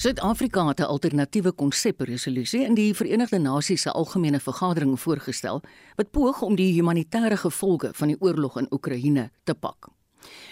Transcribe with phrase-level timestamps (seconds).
[0.00, 5.62] Suid-Afrika het 'n alternatiewe konsep-resolusie in die Verenigde Nasies se algemene vergadering voorgestel
[5.94, 9.88] wat poog om die humanitêre gevolge van die oorlog in Oekraïne te pak.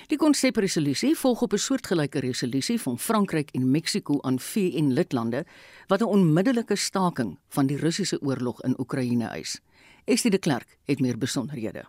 [0.07, 5.47] Die konsep-resolusie volg op 'n soortgelyke resolusie van Frankryk en Mexiko aan VN-lidlande
[5.87, 9.61] wat 'n onmiddellike staking van die Russiese oorlog in Oekraïne eis.
[10.05, 11.85] Estie de Klerk het meer besonderhede.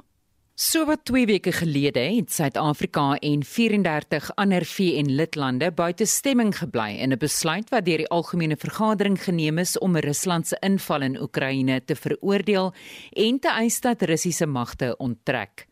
[0.60, 7.14] So wat 2 weke gelede het Suid-Afrika en 34 ander VN-lidlande buite stemming gebly in
[7.14, 11.82] 'n besluit wat deur die algemene vergadering geneem is om Rusland se inval in Oekraïne
[11.86, 12.74] te veroordeel
[13.12, 15.68] en te eis dat Russiese magte onttrek.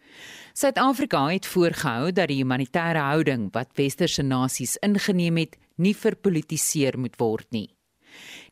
[0.53, 7.16] Suid-Afrika het voorgehou dat die humanitêre houding wat westerse nasies ingeneem het, nie verpolitiseer moet
[7.17, 7.77] word nie.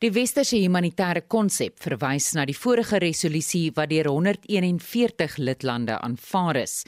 [0.02, 6.82] Die westerse humanitêre konsep verwys na die vorige resolusie wat deur 141 lidlande aanvaar is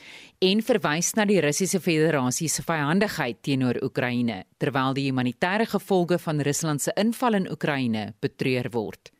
[0.44, 6.44] en verwys na die Russiese Federasie se vyandigheid teenoor Oekraïne terwyl die humanitêre gevolge van
[6.44, 9.12] Rusland se inval in Oekraïne betreur word.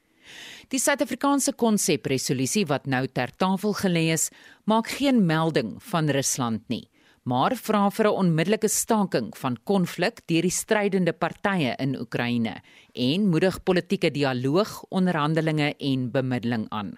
[0.69, 4.29] Die Suid-Afrikaanse konsep-resolusie wat nou ter tafel gelê is,
[4.69, 6.85] maak geen melding van Rusland nie
[7.29, 12.55] maar vra vir 'n onmiddellike staking van konflik deur die strydende partye in Oekraïne
[12.95, 16.97] en moedig politieke dialoog, onderhandelinge en bemiddeling aan.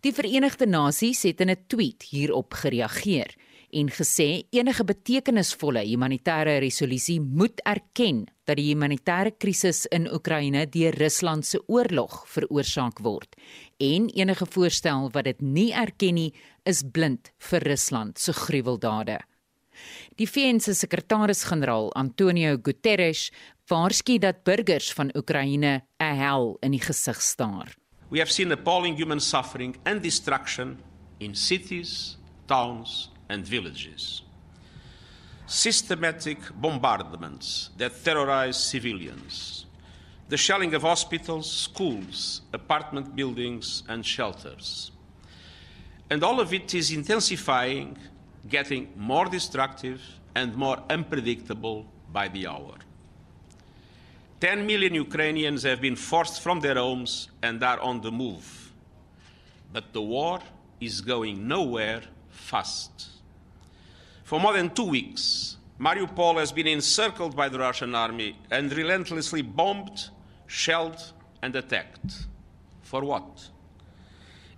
[0.00, 3.34] Die Verenigde Nasies het in 'n tweet hierop gereageer
[3.70, 10.94] en gesê enige betekenisvolle humanitêre resolusie moet erken dat die humanitêre krisis in Oekraïne deur
[10.94, 13.36] Rusland se oorlog veroorsaak word
[13.78, 19.18] en enige voorstel wat dit nie erken nie is blind vir Rusland se gruweldade.
[20.16, 23.30] Die VN se sekretaris-generaal Antonio Guterres
[23.68, 27.74] waarsku dat burgers van Oekraïne 'n hel in die gesig staar.
[28.08, 30.78] We have seen appalling human suffering and destruction
[31.18, 34.22] in cities, towns and villages.
[35.46, 39.66] Systematic bombardments that terrorize civilians.
[40.28, 44.90] The shelling of hospitals, schools, apartment buildings and shelters.
[46.10, 47.96] And all of it is intensifying
[48.48, 50.00] getting more destructive
[50.34, 52.74] and more unpredictable by the hour.
[54.40, 58.72] 10 million Ukrainians have been forced from their homes and are on the move.
[59.72, 60.40] But the war
[60.80, 63.08] is going nowhere fast.
[64.24, 69.42] For more than two weeks, Mariupol has been encircled by the Russian army and relentlessly
[69.42, 70.10] bombed,
[70.46, 72.26] shelled, and attacked.
[72.82, 73.48] For what?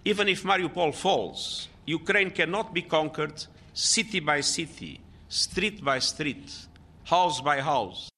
[0.04, 3.46] Even if Mariupol falls, Ukraine cannot be conquered
[3.78, 6.50] city by city, street by street,
[7.04, 8.08] house by house.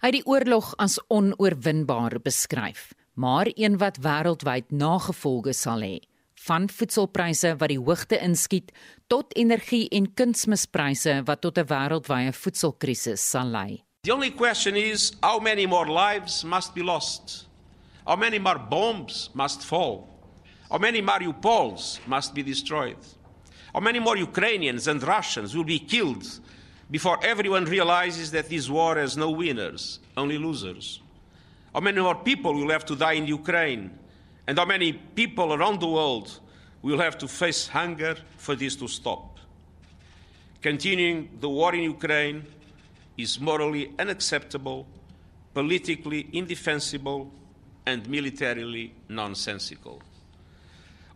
[0.00, 5.98] Hy het die oorlog as onoorwinbaar beskryf, maar een wat wêreldwyd nagevolge sal hê,
[6.46, 8.72] van voedselpryse wat die hoogte inskiet
[9.12, 13.84] tot energie- en kunsmispryse wat tot 'n wêreldwye voedselkrisis sal lei.
[14.04, 17.46] The only question is how many more lives must be lost?
[18.06, 20.08] How many more bombs must fall?
[20.70, 23.19] How many Mariupols must be destroyed?
[23.72, 26.26] How many more Ukrainians and Russians will be killed
[26.90, 31.00] before everyone realizes that this war has no winners, only losers?
[31.72, 33.96] How many more people will have to die in Ukraine?
[34.46, 36.40] And how many people around the world
[36.82, 39.38] will have to face hunger for this to stop?
[40.60, 42.44] Continuing the war in Ukraine
[43.16, 44.86] is morally unacceptable,
[45.54, 47.32] politically indefensible,
[47.86, 50.02] and militarily nonsensical.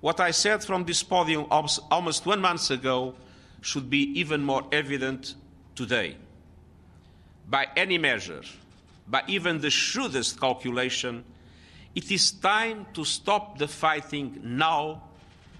[0.04, 3.14] What I said from this podium almost one month ago
[3.62, 5.34] should be even more evident
[5.74, 6.18] today.
[7.48, 8.42] By any measure,
[9.08, 11.24] by even the shrewdest calculation,
[11.94, 15.08] it is time to stop the fighting now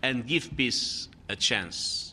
[0.02, 2.12] and give peace a chance.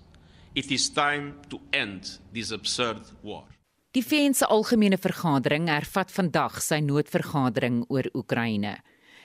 [0.56, 3.44] It is time to end this absurd war.
[3.92, 8.78] Die VN se algemene vergadering hervat vandag sy noodvergadering oor Oekraïne.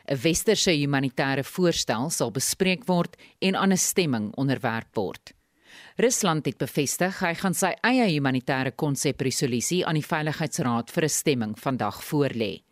[0.08, 5.32] 'n westerse humanitêre voorstel sal bespreek word en aan 'n stemming onderwerp word.
[5.96, 11.58] Rusland het bevestig hy gaan sy eie humanitêre konsep-resolusie aan die Veiligheidsraad vir 'n stemming
[11.58, 12.62] vandag voorlê.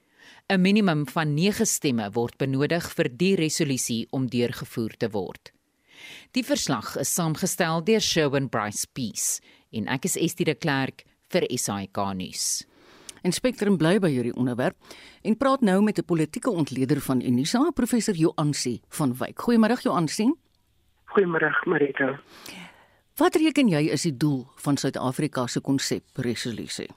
[0.48, 5.52] 'n Minimum van 9 stemme word benodig vir die resolusie om deurgevoer te word.
[6.32, 9.40] Die verslag is saamgestel deur Sherwin Bryce Peace
[9.72, 12.64] en ek is Estie de Klerk vir SAK nuus.
[13.24, 14.76] En Spectrum bly by hierdie onderwerp
[15.24, 19.40] en praat nou met 'n politieke ontleder van Unisa, professor Joansi van Wyk.
[19.40, 20.34] Goeiemôre Joansi.
[21.04, 22.20] Goeiemôre Marita.
[23.16, 26.88] Wat reken jy is die doel van Suid-Afrika se konsep-resolusie?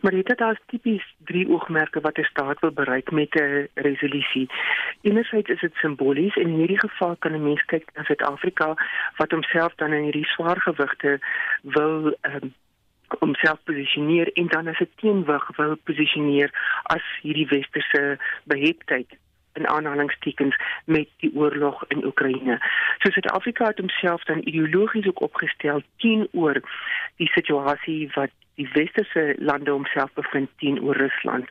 [0.00, 4.50] Marita, daar is tipies drie oogmerke wat 'n staat wil bereik met 'n resolusie.
[5.00, 8.74] Enerzijds is dit simbolies en in hierdie geval kan 'n mens kyk na Suid-Afrika
[9.16, 11.20] wat homself dan in hierdie swaar gewigte
[11.62, 12.54] wil um,
[13.18, 16.50] homself posisioneer en dan as 'n teenwig wil posisioneer
[16.82, 19.18] as hierdie westerse beheptheid
[19.52, 22.58] in aanhalingstekens met die oorlog in Oekraïne.
[22.98, 26.60] So Suid-Afrika het homself dan ideologies ook opgestel teenoor
[27.16, 31.48] die situasie wat die westerse lande homself bevind teenoor Rusland.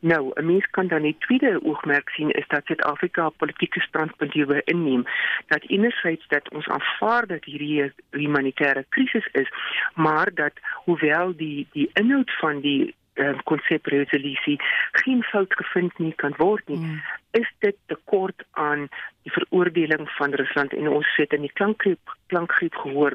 [0.00, 4.32] Nou, 'n mens kan dan die tweede oogmerk sien is dat Suid-Afrika 'n politieke standpunt
[4.32, 5.04] hieroor inneem
[5.46, 9.48] dat enerzijds dat ons aanvaar dat hierdie humanitêre krisis is,
[9.94, 10.52] maar dat
[10.84, 16.68] hoewel die die inhoud van die ehm, konsepresolusie uh, geen fout gevind nie kan word
[16.68, 17.02] nie, mm.
[17.34, 18.88] Is dit tekort aan
[19.24, 23.14] die veroordeling van Rusland en ons het in die klankgreep klankgreep gehoor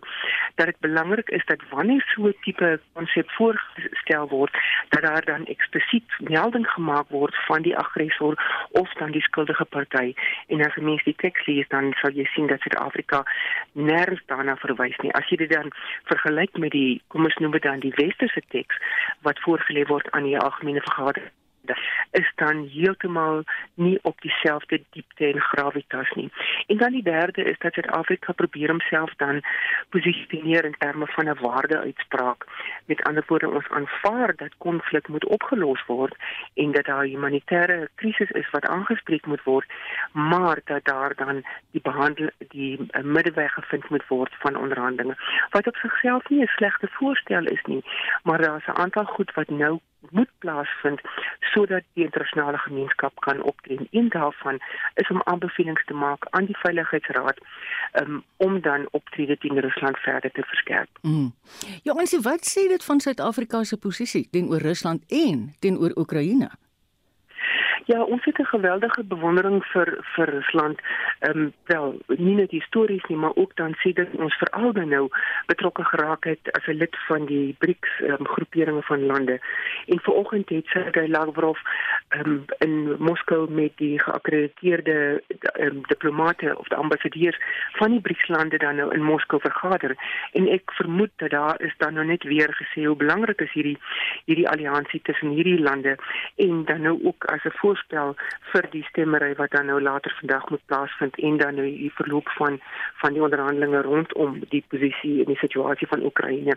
[0.56, 4.54] dat dit belangrik is dat wanneer so 'n tipe konsep voorgestel word
[4.90, 8.34] dat daar dan eksplisiet melding gemaak word van die aggressor
[8.72, 10.14] of dan die skuldige party
[10.48, 13.24] en as jy mens die teks lees dan sal jy sien dat Suid-Afrika
[13.74, 15.14] nêrens daarna verwys nie.
[15.14, 15.72] As jy dit dan
[16.04, 18.76] vergelyk met die kom ons noem dit dan die westerse teks
[19.22, 21.32] wat voorgelê word aan die algemene vergadering
[22.12, 26.32] is dan heeltemal nie op dieselfde diepte en gravitas nie.
[26.68, 29.42] En dan die derde is dat Suid-Afrika probeer homself dan
[29.90, 32.46] posisioneer in terme van 'n waarde-uitspraak.
[32.86, 36.16] Met ander woorde, ons aanvaar dat konflik moet opgelos word
[36.54, 39.68] en dat daar 'n humanitêre krisis is wat aangespreek moet word,
[40.12, 45.18] maar dat daar dan die behandel die uh, middeweg gevind moet word van onderhandelinge.
[45.50, 47.84] Wat op sigself nie 'n slegte voorstel is nie,
[48.24, 49.80] maar daar's 'n aantal goed wat nou
[50.10, 51.02] moet plaasvind
[51.40, 53.88] sodat die internasionale gemeenskap kan optree.
[53.92, 54.60] Een daarvan
[54.94, 57.40] is om aanbevelings te maak aan die Veiligheidsraad
[58.02, 60.90] um, om dan optrede teen Rusland verder te verskerp.
[61.02, 61.34] Mm.
[61.84, 66.50] Ja, ons wat sê dit van Suid-Afrika se posisie teenoor Rusland en teenoor Oekraïne?
[67.86, 70.80] Ja, ons het 'n geweldige bewondering vir vir Rusland.
[71.20, 74.88] Ehm um, wel, nie net histories nie, maar ook dan sê dit ons veral dan
[74.90, 75.10] nou
[75.46, 79.40] betrokke geraak het as 'n lid van die BRICS um, groeperinge van lande.
[79.86, 81.58] En vanoggend het Sergey Lavrov
[82.08, 85.24] ehm um, in Moskou met die geakkrediteerde
[85.60, 87.38] um, diplomate of die ambassadeurs
[87.72, 89.96] van die BRICS lande dan nou in Moskou vergader.
[90.32, 93.78] En ek vermoed dat daar is dan nou net weer gesê hoe belangrik is hierdie
[94.26, 95.98] hierdie alliansie tussen hierdie lande
[96.36, 98.16] en dan nou ook as 'n voorstel
[98.52, 102.30] vir die stemmery wat dan nou later vandag moet plaasvind en dan nou die verloop
[102.38, 102.60] van
[103.02, 106.56] van die onderhandelinge rondom die posisie en die situasie van Oekraïne.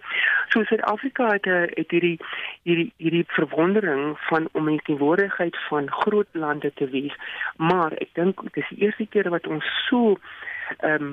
[0.54, 2.18] So Suid-Afrika het, eh, het hierdie
[2.62, 7.14] hierdie hierdie verwondering van om in die teenwoordigheid van groot lande te wees,
[7.56, 10.16] maar ek dink dit is die eerste keer wat ons so
[10.78, 11.12] ehm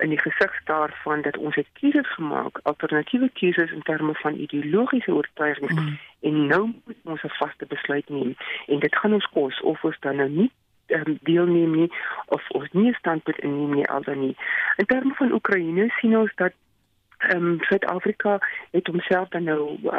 [0.00, 5.12] in die gesig daarvan dat ons het keuses gemaak, alternatiewe keuses in terme van ideologiese
[5.12, 5.98] oortuigings mm.
[6.20, 8.34] en nou moet ons 'n vaste besluit neem
[8.66, 10.50] en dit gaan ons kos of ons dan nou nie
[10.86, 11.92] um, deelneem nie
[12.26, 14.36] of ons nie standpunt inneem nie al dan nie.
[14.76, 16.52] In terme van Oekraïne sien ons dat
[17.18, 18.38] ehm um, Suid-Afrika
[18.70, 19.98] het homself dan nou uh,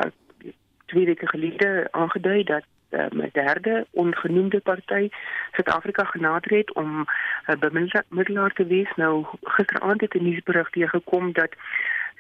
[0.86, 5.10] twee weke gelede aangedui dat um, 'n derde ongenoemde party
[5.52, 7.08] Suid-Afrika genader het om 'n
[7.52, 8.92] uh, bemiddelaar te wees.
[8.96, 11.52] Nou gisteraand het 'n nuusberig hier gekom dat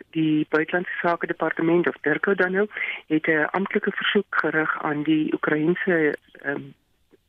[0.09, 2.67] die buitelandse sake departement of Dirko dan nou
[3.07, 6.15] het 'n amptelike versoek gerig aan die Oekraïense
[6.45, 6.73] um,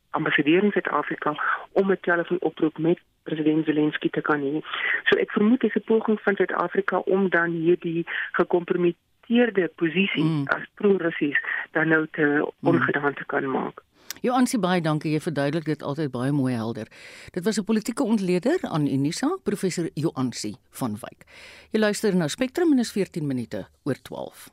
[0.09, 1.35] ambassadeur in Suid-Afrika
[1.71, 4.61] om 'n telefoonoproep met president Zelensky te kan hê.
[5.03, 10.47] So ek vermoed dis 'n poging van Suid-Afrika om dan hierdie gekompromiteerde geaccepteerde posisie mm.
[10.47, 11.37] as pro-russies
[11.71, 12.67] dan nou te mm.
[12.67, 13.83] ongedaan te kan maak.
[14.21, 16.87] Joansie baie dankie jy verduidelik dit altyd baie mooi helder.
[17.33, 21.25] Dit was 'n politieke ontleder aan Unisa, professor Joansie van Wyk.
[21.71, 24.49] Jy luister na Spectrum en is 14 minute oor 12.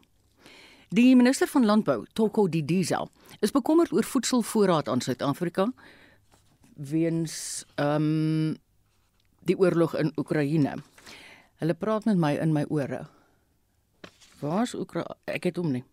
[0.88, 3.06] Die minister van Landbou, Toko Didiza,
[3.40, 5.72] is bekommerd oor voedselvoorraad aan Suid-Afrika
[6.74, 8.56] weens ehm um,
[9.40, 10.74] die oorlog in Oekraïne.
[11.58, 13.06] Hulle praat met my in my ore.
[14.40, 15.84] Waar's Oekra ek het hom nie.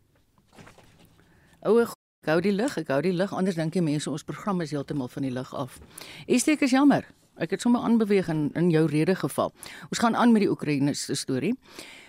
[1.68, 4.62] Oue ek hou die lig, ek hou die lig anders dink jy mense ons program
[4.64, 5.80] is heeltemal van die lig af.
[6.28, 7.06] Esteek is jammer.
[7.38, 9.54] Ek het sommer aanbeweeg in in jou rede geval.
[9.92, 11.54] Ons gaan aan met die Oekraïne se storie.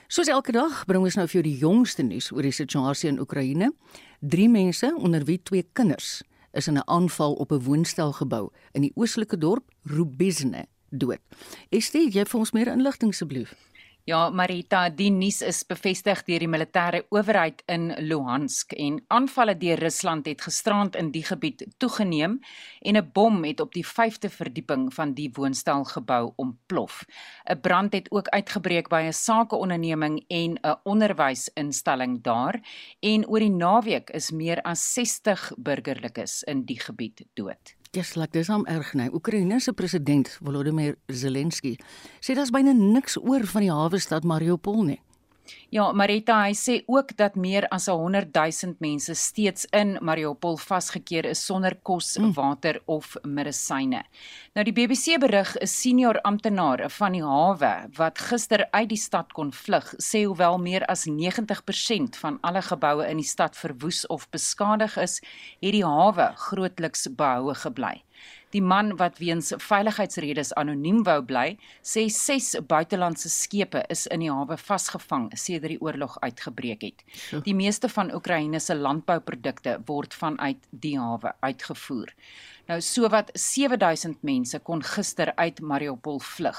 [0.08, 3.20] Soos elke dag bring ons nou vir jou die jongste nuus oor die situasie in
[3.20, 3.72] Oekraïne.
[4.20, 8.92] Drie mense onder wie twee kinders is in 'n aanval op 'n woonstelgebou in die
[8.94, 11.20] oostelike dorp Rubizne dood.
[11.68, 13.54] Esteek, jy vir ons meer inligting asseblief?
[14.08, 19.82] Ja, Marita, die nuus is bevestig deur die militêre owerheid in Luhansk en aanvalle deur
[19.84, 22.38] Rusland het gisterand in die gebied toegeneem
[22.80, 27.04] en 'n bom het op die 5de verdieping van die woonstelgebou ontplof.
[27.50, 32.60] 'n Brand het ook uitgebreek by 'n sakeonderneming en 'n onderwysinstelling daar
[33.00, 37.77] en oor die naweek is meer as 60 burgerlikes in die gebied dood.
[37.96, 39.08] Dis laat dis hom erg nee.
[39.16, 41.78] Oekraïne se president Volodymyr Zelensky
[42.20, 44.98] sê daar's byna niks oor van die hawe stad Mariupol nie.
[45.70, 51.28] Ja, Marita, hy sê ook dat meer as 100 000 mense steeds in Mariupol vasgekeer
[51.28, 52.32] is sonder kos, mm.
[52.36, 54.02] water of medisyne.
[54.56, 59.32] Nou die BBC berig 'n senior amptenaar van die hawe wat gister uit die stad
[59.32, 64.30] kon vlug, sê hoewel meer as 90% van alle geboue in die stad verwoes of
[64.30, 65.20] beskadig is,
[65.60, 68.02] het die hawe grootliks behoue gebly.
[68.54, 74.30] Die man wat weens veiligheidsredes anoniem wou bly, sê ses buitelandse skepe is in die
[74.32, 77.04] hawe vasgevang sedert die oorlog uitgebreek het.
[77.44, 82.14] Die meeste van Oekraïne se landbouprodukte word vanuit die hawe uitgevoer.
[82.68, 86.58] Nou sowat 7000 mense kon gister uit Mariupol vlug.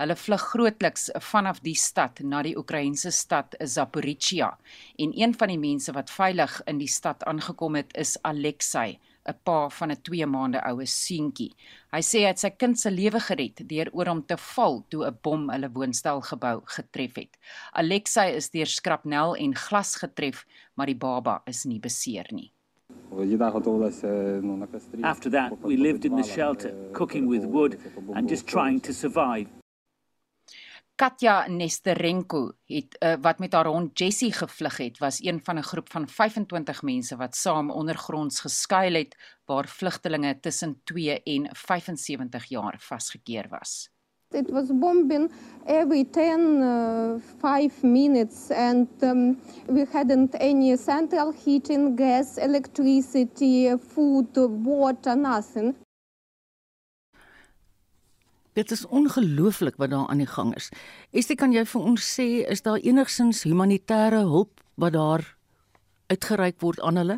[0.00, 4.54] Hulle vlug grootliks vanaf die stad na die Oekraïense stad Zaporizhia
[4.96, 8.98] en een van die mense wat veilig in die stad aangekom het is Alexei
[9.28, 11.52] 'n pa van 'n 2 maande oue seentjie.
[11.92, 15.04] Hy sê hy het sy kind se lewe gered deur oor hom te val toe
[15.06, 17.38] 'n bom hulle woonstelgebou getref het.
[17.72, 22.52] Alexei is deur skrapnel en glas getref, maar die baba is nie beseer nie.
[25.02, 27.78] After that, we lived in the shelter, cooking with wood
[28.14, 29.59] and just trying to survive.
[31.00, 35.62] Katja Nesterenko het uh, wat met haar hond Jessie gevlug het, was een van 'n
[35.62, 42.44] groep van 25 mense wat saam ondergronds geskuil het waar vlugtelinge tussen 2 en 75
[42.44, 43.88] jaar vasgekeer was.
[44.30, 45.30] It was bombing
[45.66, 54.36] every 10 uh, 5 minutes and um, we hadn't any central heating, gas, electricity, food,
[54.64, 55.74] water, nothing.
[58.60, 60.68] Dit is ongelooflik wat daar aan die gang is.
[61.16, 65.24] Estie, kan jy vir ons sê is daar enigsins humanitêre hulp wat daar
[66.12, 67.16] uitgereik word aan hulle?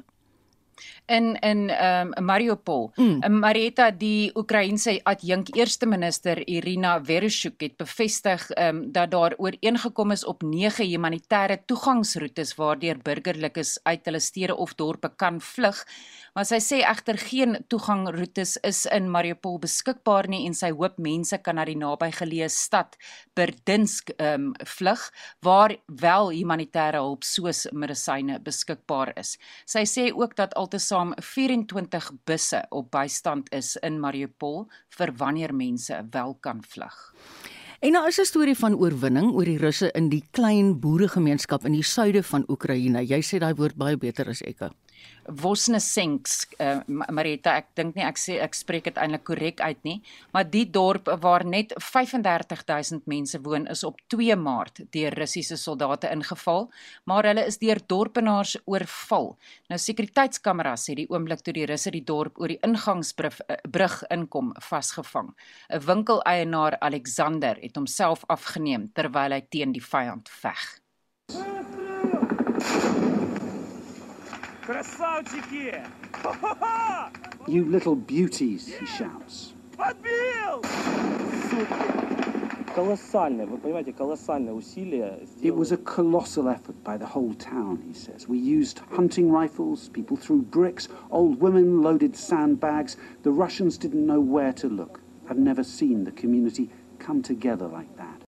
[1.12, 2.90] In in ehm um, Mariupol.
[2.96, 3.38] Mm.
[3.42, 10.10] Marieta die Oekraïense adjunk eerste minister Irina Vereshchuk het bevestig ehm um, dat daar ooreengekom
[10.10, 15.84] is op 9 humanitêre toegangsroetes waardeur burgerlikes uit hulle stede of dorpe kan vlug.
[16.34, 21.38] Maar sy sê egter geen toegangroetes is in Mariupol beskikbaar nie en sy hoop mense
[21.44, 22.96] kan na die nabygeleë stad
[23.36, 25.02] Berdinsk ehm um, vlug
[25.44, 29.36] waar wel humanitêre hulp soos medisyne beskikbaar is.
[29.66, 34.68] Sy sê ook dat altesaam 24 busse op bystand is in Mariupol
[34.98, 36.98] vir wanneer mense wel kan vlug.
[37.82, 41.72] En nou is 'n storie van oorwinning oor die Russe in die klein boeregemeenskap in
[41.72, 43.02] die suide van Oekraïne.
[43.02, 44.70] Jy sê daai woord baie beter as ek.
[45.22, 49.98] Vosnesensk uh, Marita ek dink nie ek sê ek spreek dit eintlik korrek uit nie
[50.34, 56.10] maar die dorp waar net 35000 mense woon is op 2 Maart deur Russiese soldate
[56.10, 56.68] ingeval
[57.06, 59.32] maar hulle is deur dorpenaars oorval.
[59.70, 64.52] Nou sekuriteitskameras het die oomblik toe die Russe die dorp oor die ingangsbrug uh, inkom
[64.60, 65.32] vasgevang.
[65.70, 70.82] 'n winkeleienaar Alexander het homself afgeneem terwyl hy teen die vyand veg
[77.48, 79.54] You little beauties, he shouts.
[85.42, 88.28] It was a colossal effort by the whole town, he says.
[88.28, 92.96] We used hunting rifles, people threw bricks, old women loaded sandbags.
[93.24, 95.00] The Russians didn't know where to look.
[95.28, 98.21] I've never seen the community come together like that.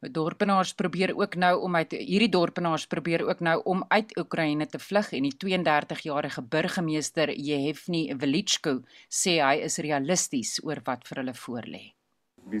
[0.00, 4.78] Dorpenaars probeer ook nou om uit hierdie dorpenaars probeer ook nou om uit Oekraïne te
[4.78, 11.34] vlug en die 32-jarige burgemeester Jehevni Velichko sê hy is realisties oor wat vir hulle
[11.34, 11.94] voorlê.
[12.48, 12.60] We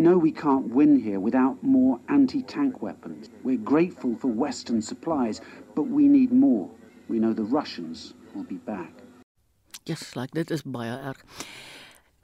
[0.00, 3.30] know we can't win here without more anti-tank weapons.
[3.44, 5.40] We're grateful for western supplies,
[5.74, 6.68] but we need more.
[7.08, 8.92] We know the Russians will be back.
[9.84, 11.24] Yes, like dit is baie erg.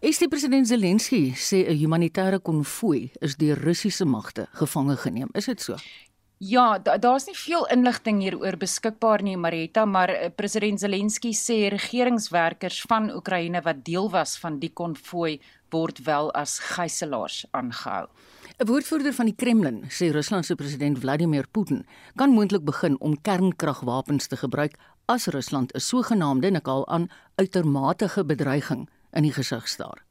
[0.05, 5.29] Is die president Zelensky sê 'n humanitêre konvooi is deur Russiese magte gevange geneem.
[5.33, 5.77] Is dit so?
[6.39, 11.69] Ja, daar's da nie veel inligting hieroor beskikbaar nie, Marita, maar eh, president Zelensky sê
[11.71, 18.07] regeringswerkers van Oekraïne wat deel was van die konvooi word wel as gijslaers aangehou.
[18.59, 23.21] 'n Woordvoerder van die Kremlin sê Rusland se president Vladimir Putin kan moontlik begin om
[23.23, 30.03] kernkragwapens te gebruik as Rusland 'n sogenaamde nikal aan uitermate bedreiging in die gesig staar.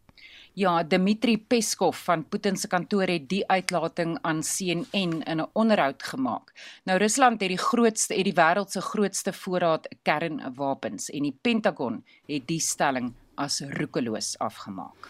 [0.53, 6.03] Ja, Dmitri Peskov van Putin se kantoor het die uitlating aan CNN in 'n onderhoud
[6.03, 6.53] gemaak.
[6.85, 12.03] Nou Rusland het die grootste het die wêreld se grootste voorraad kernwapens en die Pentagon
[12.27, 15.09] het die stelling as roekeloos afgemaak.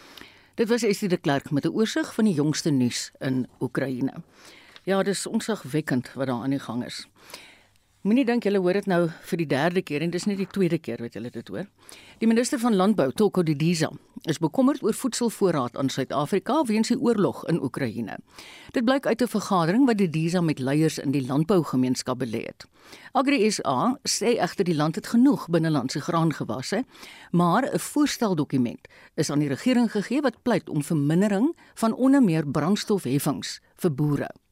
[0.56, 4.14] Dit was Estie de Klerk met 'n oorsig van die jongste nuus in Oekraïne.
[4.84, 7.08] Ja, dis onsagwekkend wat daar aan die gang is.
[8.04, 10.76] Moenie dink julle hoor dit nou vir die derde keer en dis nie die tweede
[10.76, 11.70] keer wat julle dit hoor.
[12.20, 13.88] Die minister van Landbou, Toko Didiza,
[14.28, 18.18] is bekommerd oor voedselvoorraad aan Suid-Afrika weens die oorlog in Oekraïne.
[18.76, 22.68] Dit blyk uit 'n vergadering wat die DISA met leiers in die landbougemeenskap belê het.
[23.14, 26.84] Agri SA sê egter die land het genoeg binnelandse graangewasse,
[27.32, 32.48] maar 'n voorsteldokument is aan die regering gegee wat pleit om vermindering van onder meer
[32.48, 34.43] brandstofheffings vir boere.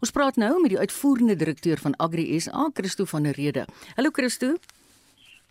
[0.00, 3.64] Ons praat nou met die uitvoerende direkteur van Agri SA, Christo van der Rede.
[3.96, 4.54] Hallo Christo.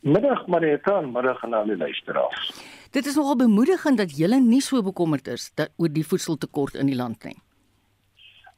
[0.01, 2.51] Middag Marita, middag aan al die luisteraars.
[2.92, 6.88] Dit is nogal bemoedigend dat julle nie so bekommerd is dat oor die voedseltekort in
[6.88, 7.36] die land nie.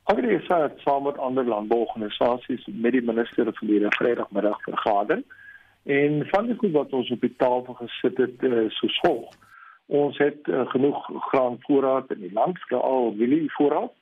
[0.03, 5.23] Agri SA het saam met ander landbouorganisasies met die minister verlede Vrydagmiddag vergader
[5.83, 9.33] en van die goed wat ons op die tafel gesit het uh, so volg.
[9.85, 13.93] Ons het uh, genoeg graanvoorraad in die land, veral mielievoorraad.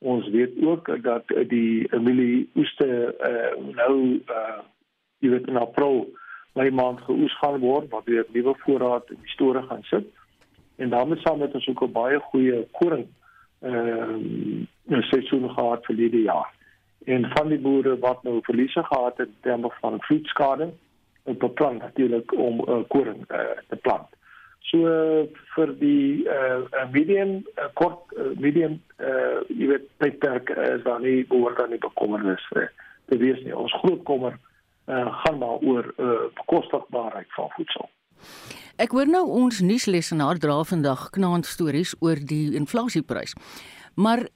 [0.00, 2.88] Ons weet ook dat die mielie oeste
[3.20, 4.60] uh, nou uh,
[5.20, 6.06] jy weet in April
[6.58, 10.06] my maand geoes gaan word wat weer nuwe voorraad in die store gaan sit.
[10.80, 13.06] En daarmee saam met ons ook 'n baie goeie koring
[13.62, 16.48] uh, seisoen gehad vir die jaar.
[17.04, 20.72] En van die boere wat nou verliese gehad het in terme van vloedskade,
[21.24, 24.08] het beplan natuurlik om uh, koring uh, te plant.
[24.68, 25.24] So uh,
[25.54, 31.24] vir die uh, medium uh, kort uh, medium uh, jy weet tydperk is daar nie
[31.30, 32.68] behoort aan die bekommernis vir
[33.10, 33.56] te wees nie.
[33.56, 37.90] Ons groot kommer uh, gaan maar oor uh, bekostigbaarheid van voedsel.
[38.80, 43.34] Ek hoor nou ons nuuslesenaar dra vandag knaand stories oor die inflasieprys.
[43.96, 44.26] Maar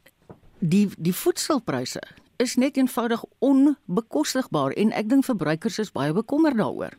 [0.58, 2.02] die die voedselpryse
[2.42, 6.96] is net eenvoudig onbekostigbaar en ek dink verbruikers is baie bekommerd daaroor.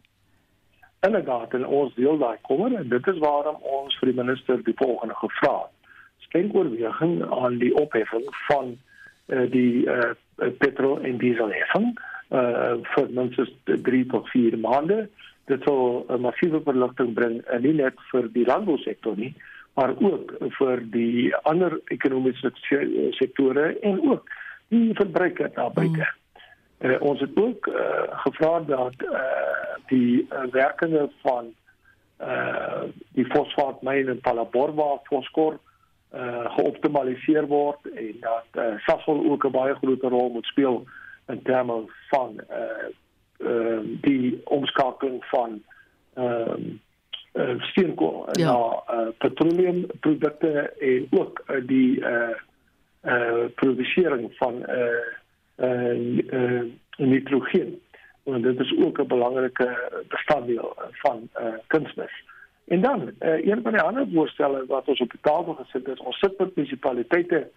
[1.06, 4.78] Inderdaad, en ons deel daai kommer en dit is waarom ons vir die minister die
[4.80, 5.92] volgende gevra het.
[6.28, 8.72] Skenk oorweging aan die opheffing van
[9.28, 10.14] uh, die uh,
[10.62, 11.94] petrol en diesel heffing
[12.34, 15.06] uh vir minstens 3 tot 4 maande.
[15.52, 19.34] Dit sal 'n massiewe verligting bring en nie net vir die landbousektor nie,
[19.76, 22.52] maar ook vir die ander ekonomiese
[23.20, 24.30] sektore en ook
[24.74, 26.08] die verbruiker daar buite.
[26.10, 26.25] Mm.
[26.80, 29.20] Uh, ons het ook uh, gevra dat uh,
[29.88, 31.54] die uh, werkende van
[32.22, 32.84] uh,
[33.16, 35.60] die fosfaatmyn in Palaborwa Foskor
[36.16, 40.84] uh, geoptimaliseer word en dat uh, Sasol ook 'n baie groot rol moet speel
[41.28, 42.88] in terme van uh
[43.38, 45.64] uh die omskakeling van
[46.14, 46.82] ehm um,
[47.34, 48.52] uh, steenkool ja.
[48.52, 52.36] na uh, petroleumprodukte en ook uh, die uh
[53.04, 55.04] uh produsering van uh
[55.58, 56.64] uh, uh
[56.98, 57.80] nitrogeen
[58.26, 62.24] want dit is ook 'n belangrike bestanddeel van uh kunsmis.
[62.68, 66.00] En dan uh, een van die ander voorstelle wat ons op die tafel gesit het,
[66.00, 67.50] ons sit met munisipaliteite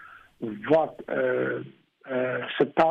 [0.68, 1.58] wat uh
[2.10, 2.48] uh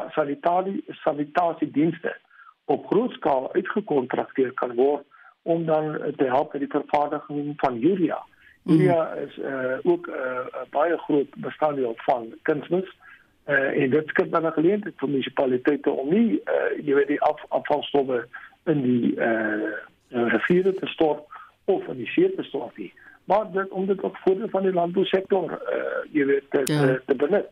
[0.10, 2.18] sanitasie sanitasiedienste
[2.66, 5.04] op groot skaal uitgekontrakteer kan word
[5.42, 8.24] om dan te help met die vervaardiging van urea.
[8.66, 9.22] Urea mm.
[9.28, 12.86] is uh ook 'n uh, baie groot bestanddeel van kunsmis.
[12.86, 13.07] Uh
[13.56, 17.44] en dit skep dan 'n geleentheid vir munisipaliteite om nie uh jy weet die af,
[17.50, 18.26] afvalstowwe
[18.66, 19.72] in die uh
[20.10, 21.24] riviere te stort
[21.66, 22.94] of in die see te stort nie.
[23.24, 26.82] Maar dit om dit ook voor van die landbousektor uh jy weet te, ja.
[26.82, 27.50] te, te benut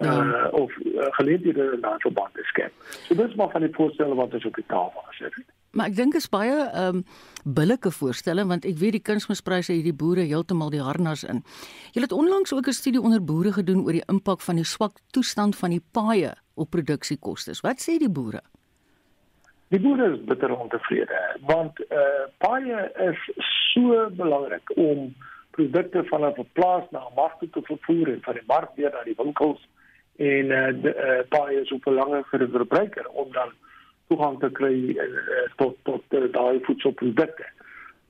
[0.00, 2.72] uh, of uh, geleenthede in daardie verband te skep.
[3.06, 5.48] So dis maar van die voorstelle wat ons op die tafel gesit het.
[5.70, 7.04] Maar ek dink is baie ehm um,
[7.44, 11.44] billike voorstelle want ek weet die kunsmispryse het die boere heeltemal die harnas in.
[11.94, 14.98] Jy het onlangs ook 'n studie onder boere gedoen oor die impak van die swak
[15.10, 17.54] toestand van die paaie op produksiekoste.
[17.62, 18.42] Wat sê die boere?
[19.68, 23.20] Die boere is bitter ontevrede want eh uh, paaie is
[23.72, 25.14] so belangrik om
[25.50, 28.90] produkte van 'n plaas na 'n mark toe te vervoer en van die mark weer
[28.90, 29.68] na die winkels
[30.20, 33.52] en uh, de, uh, baie is op langer vir die verbruiker om dan
[34.12, 37.46] toegang te kry uh, tot tot uh, daai voedselprodukte.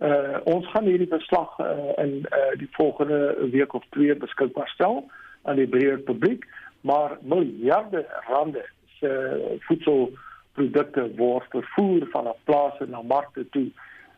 [0.00, 3.20] Uh, ons gaan hierdie verslag uh, in uh, die volgende
[3.52, 5.04] week of twee beskikbaar stel
[5.46, 6.48] aan die breër publiek,
[6.80, 8.64] maar miljarde rande
[8.98, 13.68] se uh, voedselprodukte word vervoer van 'n plaas na markte toe.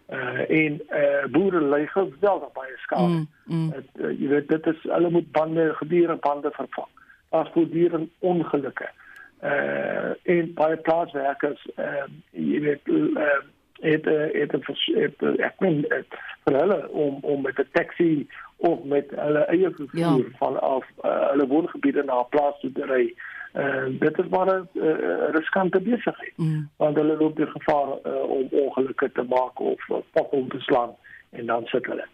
[0.08, 3.20] Uh, en uh, boere ly geweldig baie skade.
[3.20, 3.84] Mm, mm.
[4.00, 6.90] Uh, jy weet dit is hulle moet bande gebiere bande vervang
[7.32, 8.88] as voortdurend ongelukke.
[9.42, 13.40] Uh en baie plaaswerkers uh jy weet uh
[13.82, 15.82] het het het, het ek meen
[16.44, 20.36] vir hulle om om met 'n taxi of met hulle eie vervoer ja.
[20.38, 23.14] van af uh, hulle woongebiede na 'n plaas toe te ry.
[23.54, 26.36] Uh dit is maar 'n uh, riskante besigheid.
[26.36, 26.70] Mm.
[26.76, 29.88] Want hulle loop die gevaar uh, om ongelukke te maak of
[30.30, 30.94] om te slaan
[31.30, 32.06] en dan sit hulle.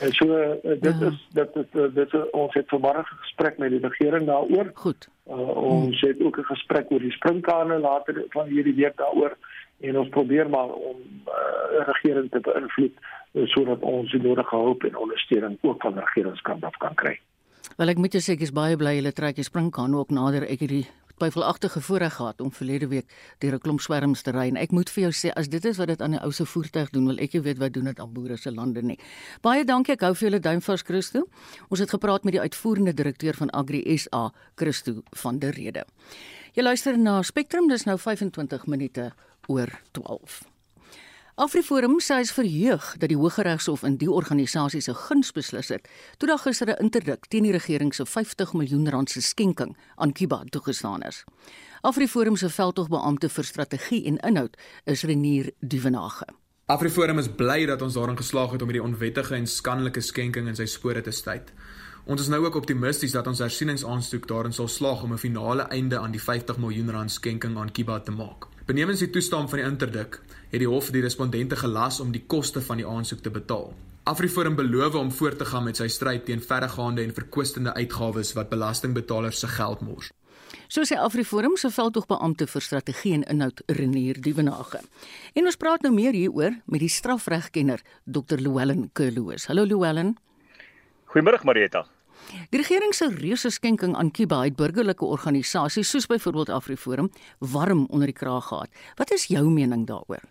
[0.00, 1.06] En so uh, dit ja.
[1.06, 4.70] is dit is uh, dit is ons het vanmôre gesprek met die regering daaroor.
[4.74, 5.08] Goed.
[5.28, 6.08] Uh, ons hmm.
[6.08, 9.36] het ook 'n gesprek oor die springkane later van hierdie week daaroor
[9.80, 11.32] en ons probeer maar om uh,
[11.70, 12.94] die regering te beïnvloed
[13.44, 17.20] sodat ons die nodige hulp en ondersteuning ook van regeringskant af kan kry.
[17.76, 20.42] Wel ek moet jou sê ek is baie bly hulle trek die springkaan ook nader
[20.42, 20.86] ek hierdie
[21.20, 24.90] twyfelagtige voorreg gehad om verlede week deur 'n klomp swerms te ry en ek moet
[24.90, 27.18] vir jou sê as dit is wat dit aan 'n ou se voertuig doen wil
[27.18, 28.98] ek nie weet wat doen dit aan boere se lande nie.
[29.42, 31.28] Baie dankie ek hou vir julle duim vas Christo.
[31.68, 35.84] Ons het gepraat met die uitvoerende direkteur van Agri SA Christo van der Rede.
[36.54, 39.12] Jy luister na Spectrum dis nou 25 minute
[39.46, 40.59] oor 12.
[41.40, 45.86] Afriforum sê hy is verheug dat die Hooggeregshof in die organisasie se guns beslis het
[46.20, 50.12] toe daar gister 'n interdik teen die regering se 50 miljoen rand se skenking aan
[50.12, 51.24] Kiba toegestaan is.
[51.80, 56.26] Afriforum se veldtogbeampte vir strategie en inhoud is Renier Duvenage.
[56.66, 60.56] Afriforum is bly dat ons daarin geslaag het om hierdie onwettige en skandelike skenking in
[60.56, 61.52] sy spore te stuit.
[62.04, 65.98] Ons is nou ook optimisties dat ons hersieningsaansoek daarin sal slaag om 'n finale einde
[65.98, 68.46] aan die 50 miljoen rand skenking aan Kiba te maak.
[68.66, 70.20] Benewens die toestaan van die interdik
[70.50, 73.70] het die hof die respondente gelas om die koste van die aansoek te betaal.
[74.10, 78.50] Afriforum beloof om voort te gaan met sy stryd teen verregaande en verkwistende uitgawes wat
[78.50, 80.10] belastingbetalers se geld mors.
[80.70, 84.80] So sê Afriforum se veldtogbeampte vir strategie en inhoud Renier Dievenage.
[85.34, 88.42] En ons praat nou meer hieroor met die strafregkenner Dr.
[88.42, 89.46] Llewellyn Kerloos.
[89.50, 90.16] Hallo Llewellyn.
[91.10, 91.86] Goeiemôre Marieta.
[92.50, 98.10] Die regering se reuse skenking aan Kiba het burgerlike organisasies soos byvoorbeeld Afriforum warm onder
[98.10, 98.70] die kraag gehad.
[98.96, 100.22] Wat is jou mening daaroor?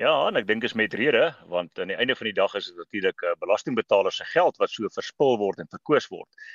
[0.00, 2.70] Ja, en ek dink is met rede want aan die einde van die dag is
[2.70, 6.46] dit natuurlik uh, belastingbetalers se geld wat so verspil word en verkoos word.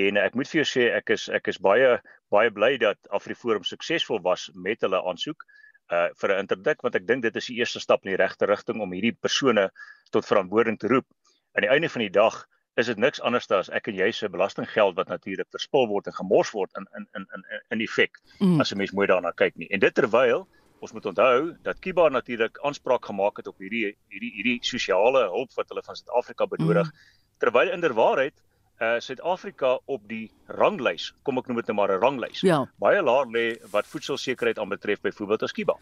[0.00, 1.98] En ek moet vir jou sê ek is ek is baie
[2.32, 5.44] baie bly dat AfriForum suksesvol was met hulle aansoek
[5.92, 8.48] uh vir 'n interdik want ek dink dit is die eerste stap in die regte
[8.48, 9.68] rigting om hierdie persone
[10.10, 11.06] tot verantwoording te roep.
[11.52, 12.46] Aan die einde van die dag
[12.80, 16.16] is dit niks anders as ek en jy se belastinggeld wat natuurlik verspil word en
[16.16, 17.44] gemors word in in in in
[17.76, 18.60] in effek mm.
[18.60, 19.68] as 'n mens mooi daarna kyk nie.
[19.68, 20.48] En dit terwyl
[20.80, 25.54] ons moet onthou dat Kiba natuurlik aanspraak gemaak het op hierdie hierdie hierdie sosiale hulp
[25.56, 27.22] wat hulle van Suid-Afrika benodig mm.
[27.38, 28.36] terwyl inderwaarheid
[28.80, 32.40] uh Suid-Afrika op die ranglys, kom ek noem dit net nou maar 'n ranglys.
[32.44, 32.66] Ja.
[32.78, 35.78] Baie laag lê wat voedselsekerheid aanbetref byvoorbeeld as Kiba.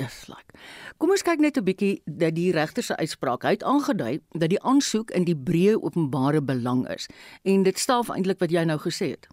[0.00, 0.56] Yes, like.
[0.98, 3.42] Kom ons kyk net 'n bietjie dat die regter se uitspraak.
[3.42, 7.08] Hy het aangedui dat die aansoek in die breë openbare belang is
[7.44, 9.28] en dit stel eintlik wat jy nou gesê het.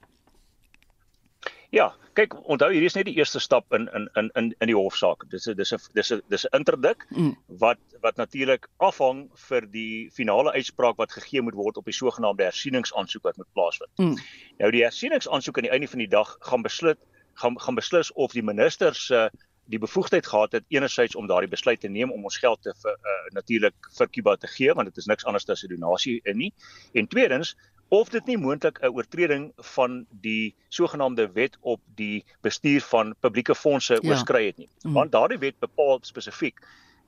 [1.70, 4.78] Ja, kyk, onthou hierdie is net die eerste stap in in in in in die
[4.78, 5.26] hofsaak.
[5.32, 7.36] Dis 'n dis 'n dis 'n dis 'n interdik mm.
[7.64, 12.44] wat wat natuurlik afhang vir die finale uitspraak wat gegee moet word op die sogenaamde
[12.44, 13.92] hersieningsaansoek wat moet plaasvind.
[13.98, 14.18] Mm.
[14.60, 17.00] Nou die hersieningsaansoek aan die einde van die dag gaan besluit
[17.36, 19.30] gaan gaan beslis of die minister se
[19.70, 22.94] die bevoegdheid gehad het enerzijds om daardie besluit te neem om ons geld te uh,
[23.38, 26.54] natuurlik vir Kuba te gee want dit is niks anders as 'n donasie in nie.
[26.94, 27.56] En tweedens
[27.90, 33.56] of dit nie moontlik 'n oortreding van die sogenaamde wet op die bestuur van publieke
[33.56, 34.10] fondse ja.
[34.10, 34.70] oorskry het nie.
[34.82, 34.94] Mm.
[34.94, 36.60] Want daardie wet bepaal spesifiek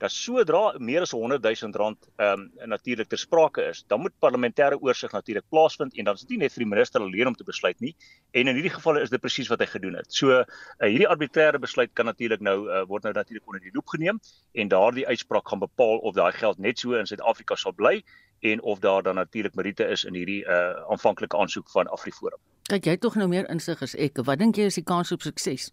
[0.02, 4.14] dat sodra meer as 100 000 rand ehm um, natuurlik ter sprake is, dan moet
[4.18, 7.34] parlementêre oorsig natuurlik plaasvind en dan is dit nie net vir die minister alleen om
[7.34, 7.94] te besluit nie.
[8.30, 10.10] En in hierdie geval is dit presies wat hy gedoen het.
[10.10, 10.42] So uh,
[10.80, 14.18] hierdie arbitreëre besluit kan natuurlik nou uh, word nou natuurlik onder die loep geneem
[14.52, 18.00] en daardie uitspraak gaan bepaal of daai geld net so in Suid-Afrika sal bly
[18.42, 22.38] en of daar dan natuurlik meriete is in hierdie uh aanvanklike aansoek van Afriforum.
[22.70, 24.20] Kyk jy tog nou meer insig as ek.
[24.26, 25.70] Wat dink jy is die kans op sukses?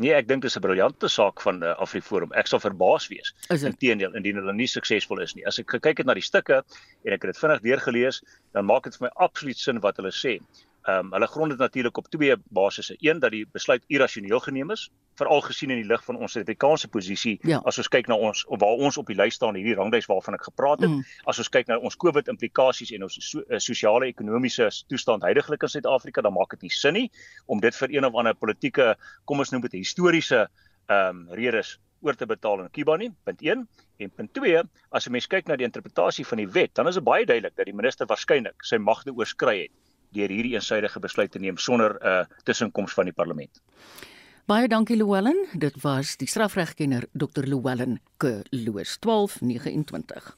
[0.00, 2.32] Nee, ek dink dit is 'n briljante saak van uh, Afriforum.
[2.32, 5.44] Ek sal verbaas wees inteendeel indien hulle nie suksesvol is nie.
[5.46, 6.62] As ek gekyk het na die stukke
[7.04, 10.10] en ek het dit vinnig deurgelees, dan maak dit vir my absoluut sin wat hulle
[10.10, 10.38] sê.
[10.82, 12.96] Ehm um, hulle grond dit natuurlik op twee basisse.
[12.98, 16.88] Een dat die besluit irrasioneel geneem is, veral gesien in die lig van ons Suid-Afrikaanse
[16.88, 17.60] posisie ja.
[17.64, 20.34] as ons kyk na ons of waar ons op die lys staan hierdie ranglys waarvan
[20.34, 20.90] ek gepraat het.
[20.90, 21.04] Mm.
[21.30, 25.62] As ons kyk na ons COVID implikasies en ons so, uh, sosiale ekonomiese toestand heidaglik
[25.62, 27.06] in Suid-Afrika, dan maak dit nie sin nie
[27.46, 30.48] om dit vir een of ander politieke, kom ons noem dit historiese
[30.88, 33.12] ehm um, redes oor te betaal in Kuba nie.
[33.22, 33.62] Punt 1
[34.02, 36.98] en punt 2, as 'n mens kyk na die interpretasie van die wet, dan is
[36.98, 39.81] dit baie duidelik dat die minister waarskynlik sy magte oorskry het
[40.12, 43.62] deur hierdie eensydige besluit te neem sonder 'n uh, tussenkoms van die parlement.
[44.46, 45.46] Baie dankie Llewellyn.
[45.54, 47.46] Dit was die strafregkenner Dr.
[47.46, 50.36] Llewellyn Kloos 1229.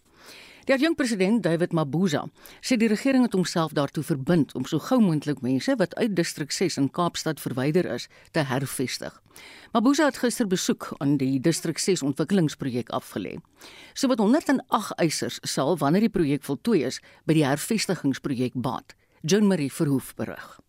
[0.64, 2.22] Die jong president David Mabuza
[2.64, 6.54] sê die regering het homself daartoe verbind om so gou moontlik mense wat uit distrik
[6.56, 9.12] 6 in Kaapstad verwyder is te hervestig.
[9.76, 13.36] Mabuza het gister besoek aan die distrik 6 ontwikkelingsprojek afgelê.
[13.92, 18.96] So wat 108 eisers sal wanneer die projek voltooi is by die hervestigingsprojek baat.
[19.26, 20.60] Joan Marie Verhoef berig.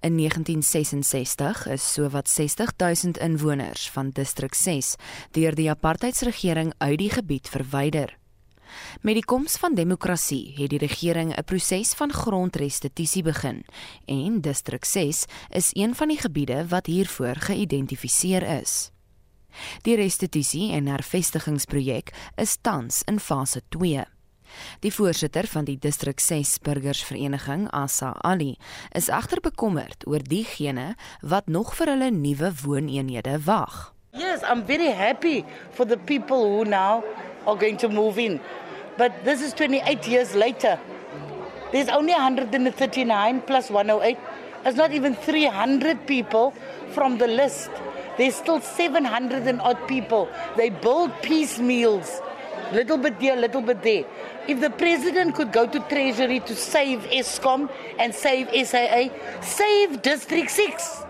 [0.00, 4.94] In 1966 is sowat 60000 inwoners van distrik 6
[5.36, 8.16] deur die apartheidsregering uit die gebied verwyder.
[9.04, 13.64] Met die koms van demokrasie het die regering 'n proses van grondrestituisie begin
[14.06, 18.90] en distrik 6 is een van die gebiede wat hiervoor geïdentifiseer is.
[19.82, 24.17] Die restituisie en hervestigingsprojek is tans in fase 2.
[24.80, 28.56] Die voorsitter van die distrik 6 burgersvereniging, Asa Ali,
[28.92, 33.92] is egter bekommerd oor diegene wat nog vir hulle nuwe wooneenhede wag.
[34.12, 37.04] Yes, I'm very happy for the people who now
[37.46, 38.40] are going to move in.
[38.96, 40.78] But this is 28 years later.
[41.72, 44.18] There's only 139 plus 108.
[44.62, 46.52] There's not even 300 people
[46.92, 47.70] from the list.
[48.16, 50.28] There's still 700 and odd people.
[50.56, 52.20] They build piecemeals,
[52.72, 54.04] little bit here, little bit there.
[54.46, 59.08] If the president could go to Treasury to save ESCOM and save SAA,
[59.40, 61.04] save District 6.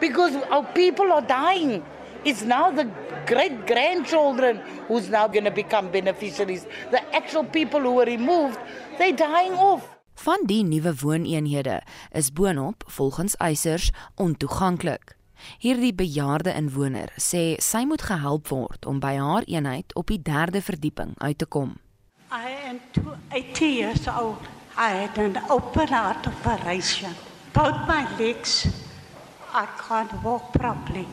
[0.00, 1.84] Because our people are dying.
[2.24, 2.90] It's now the
[3.26, 6.66] great grandchildren who's now going to become beneficiaries.
[6.90, 8.58] The actual people who were removed,
[8.98, 9.88] they're dying off.
[10.16, 11.82] Van die nuwe wooneenhede
[12.12, 15.15] is boonop volgens eisers ontoeganklik.
[15.58, 20.62] Hierdie bejaarde inwoner sê sy moet gehelp word om by haar eenheid op die 3de
[20.62, 21.76] verdieping uit te kom.
[22.32, 22.80] I am
[23.30, 24.42] 80 years old.
[24.76, 27.14] I had an open heart operation.
[27.52, 28.66] Both my legs,
[29.54, 31.06] I can't walk properly.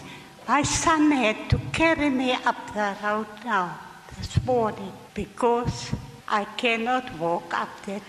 [0.47, 3.79] My son had to carry me up the road now
[4.17, 5.95] this morning because
[6.27, 8.01] I cannot walk up that.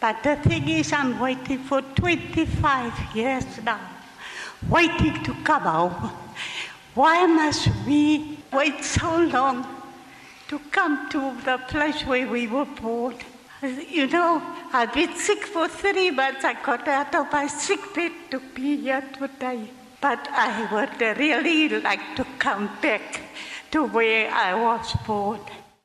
[0.00, 3.78] But the thing is, I'm waiting for 25 years now,
[4.68, 6.10] waiting to come home.
[6.94, 9.66] Why must we wait so long
[10.48, 13.14] to come to the place where we were born?
[13.62, 14.42] You know,
[14.72, 16.44] I've been sick for three months.
[16.44, 19.70] I got out of my sick bed to be here today.
[20.00, 23.20] But I would really like to come back
[23.72, 25.40] to where I was born.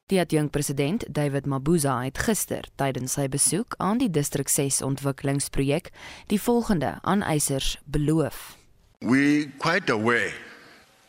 [0.05, 5.89] Die adjunkpresident David Mabuza het gister tydens sy besoek aan die distrik 6 ontwikkelingsprojek
[6.29, 8.62] die volgende aan eisers beloof.
[9.03, 10.31] We are quite aware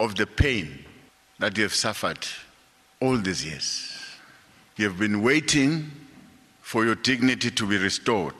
[0.01, 0.85] of the pain
[1.39, 2.27] that you have suffered
[3.01, 3.97] all these years.
[4.77, 5.93] You have been waiting
[6.61, 8.35] for your dignity to be restored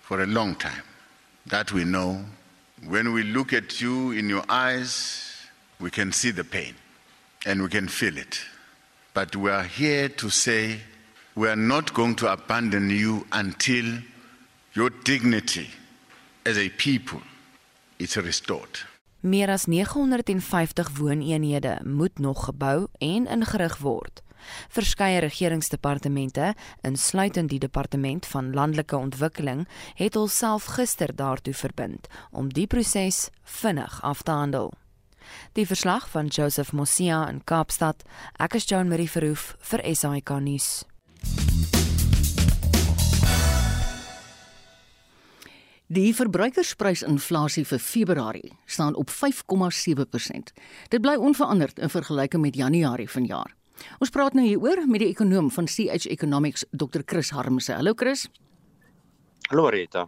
[0.00, 0.82] for a long time.
[1.46, 2.24] That we know
[2.86, 5.36] When we look at you in your eyes,
[5.78, 6.74] we can see the pain
[7.46, 8.40] and we can feel it.
[9.14, 10.80] But we are here to say
[11.36, 14.00] we are not going to abandon you until
[14.74, 15.68] your dignity
[16.44, 17.22] as a people
[18.02, 18.86] is restored.
[19.20, 24.22] Meer as 950 wooneenhede moet nog gebou en ingerig word.
[24.68, 32.66] Verskeie regeringsdepartemente, insluitend die departement van landelike ontwikkeling, het hulself gister daartoe verbind om die
[32.66, 34.72] proses vinnig af te handel.
[35.52, 38.02] Die verslag van Joseph Mosia in Kaapstad,
[38.42, 40.82] ek is Joan Marie Verhoef vir SAK nuus.
[45.92, 50.52] Die verbruikersprysinflasie vir Februarie staan op 5,7%.
[50.88, 53.50] Dit bly onveranderd in vergelyking met Januarie vanjaar.
[54.00, 57.02] Ons praat nou hieroor met die ekonom van CH Economics, Dr.
[57.04, 57.74] Chris Harmse.
[57.76, 58.28] Hallo Chris.
[59.50, 60.06] Hallo Rita.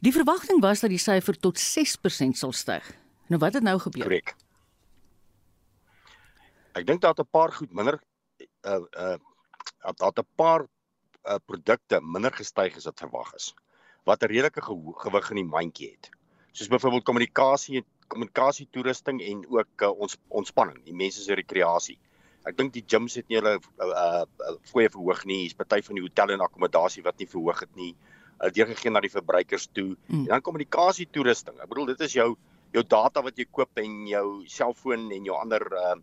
[0.00, 2.88] Die verwagting was dat die syfer tot 6% sal styg.
[3.28, 4.06] Nou wat het nou gebeur?
[4.06, 4.32] Korrek.
[6.72, 8.00] Ek dink daar het 'n paar goed minder
[8.64, 9.18] uh uh
[9.98, 13.52] daar het 'n paar uh, produkte minder gestyg as wat verwag is.
[14.04, 14.62] Wat 'n redelike
[15.04, 16.10] gewig in die mandjie het.
[16.52, 21.98] Soos byvoorbeeld kommunikasie, kommunikasie toerusting en ook uh, ons ontspanning, die mense se rekreasie.
[22.48, 25.44] Ek dink die gyms het nie hulle uh uh fooie verhoog nie.
[25.44, 27.92] Hier's party van die hotel en akkommodasie wat nie verhoog het nie.
[28.40, 29.92] Hulle uh, deurgegee na die verbruikers toe.
[30.08, 30.24] Mm.
[30.24, 31.60] En dan kommunikasie toerusting.
[31.62, 32.32] Ek bedoel dit is jou
[32.72, 35.96] jou data wat jy koop en jou selfoon en jou ander uh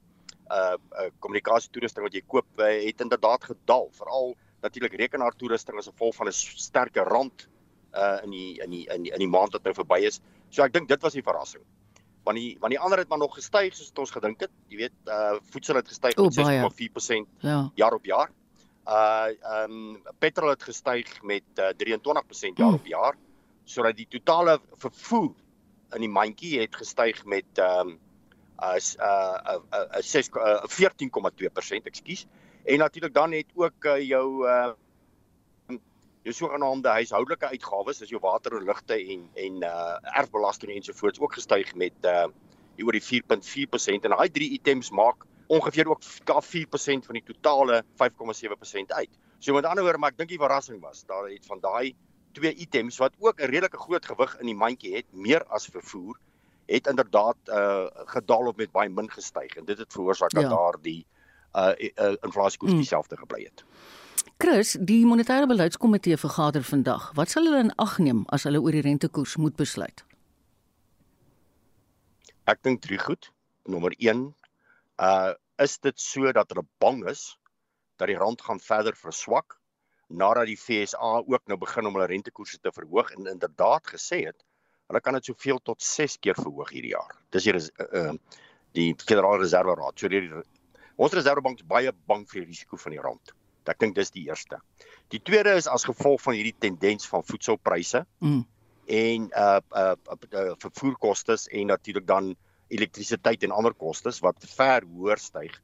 [0.49, 3.89] uh kommunikasie uh, toerusting wat jy koop uh, het inderdaad gedaal.
[3.99, 6.35] Veral natuurlik rekenaar toerusting as gevolg van 'n
[6.69, 7.47] sterker rand
[7.93, 10.21] uh in die in die in die, in die maand wat nou verby is.
[10.49, 11.63] So ek dink dit was die verrassing
[12.29, 14.51] want die want die ander het maar nog gestyg soos ons gedink het.
[14.69, 17.71] Jy weet, uh voedsel het gestyg met 6,4% ja.
[17.75, 18.31] jaar op jaar.
[18.85, 23.17] Uh ehm um, petrol het gestyg met uh, 23% jaar op jaar
[23.69, 25.33] sodat die totale vervoer
[25.93, 27.97] in die mandjie het gestyg met ehm um,
[28.55, 32.25] as uh 'n uh, 6 uh, 14,2%, ekskuus.
[32.65, 34.71] En natuurlik dan het ook uh, jou uh
[36.29, 41.33] jou sogenaamde huishoudelike uitgawes, dis jou water en ligte en en uh erfbelasting ensovoorts ook
[41.39, 42.27] gestyg met uh
[42.79, 48.93] oor die 4.4% en daai drie items maak ongeveer ook 4% van die totale 5.7%
[48.95, 49.09] uit.
[49.39, 51.95] So met ander woorde, maar ek dink die verrassing was daar het van daai
[52.37, 56.19] twee items wat ook 'n redelike groot gewig in die mandjie het, meer as vervoer,
[56.65, 60.49] het inderdaad uh gedaal of met baie min gestyg en dit het veroorsaak dat ja.
[60.49, 61.05] daar die
[61.55, 62.77] uh, uh inflasiekoers mm.
[62.77, 63.65] dieselfde gebly het.
[64.37, 67.11] Chris, die monetêre beleidskomitee vergader vandag.
[67.15, 70.03] Wat sal hulle in ag neem as hulle oor die rentekoers moet besluit?
[72.49, 73.31] Ek dink drie goed.
[73.69, 74.29] Nommer 1,
[74.99, 77.37] Uh is dit so dat hulle bang is
[77.99, 79.57] dat die rand gaan verder verswak
[80.07, 84.37] nadat die FSA ook nou begin om hulle rentekoerse te verhoog en inderdaad gesê het
[84.87, 87.11] hulle kan dit soveel tot 6 keer verhoog hierdie jaar.
[87.35, 88.13] Dis hier is uh
[88.77, 89.99] die Federale Reserve Raad.
[89.99, 90.23] So die
[90.95, 93.35] ons Reservebank is baie bang vir die risiko van die rand.
[93.69, 94.59] Ek dink dis die eerste.
[95.13, 98.43] Die tweede is as gevolg van hierdie tendens van voedselpryse mm.
[98.99, 99.95] en uh uh,
[100.33, 102.35] uh vervoerkoste en natuurlik dan
[102.69, 105.55] elektrisiteit en ander kostes wat ver hoër styg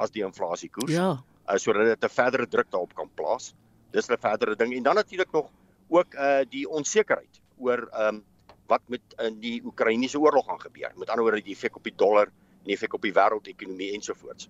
[0.00, 0.92] as die inflasiekoers.
[0.92, 1.10] Ja.
[1.48, 3.54] Uh, sodat dit 'n verdere druk daarop kan plaas.
[3.92, 5.50] Dis 'n verdere ding en dan natuurlik nog
[5.88, 8.24] ook uh die onsekerheid oor ehm um,
[8.66, 10.92] wat met in die Oekraïense oorlog gaan gebeur.
[10.96, 14.48] Met ander woorde die effek op die dollar en die effek op die wêreldekonomie ensovoorts.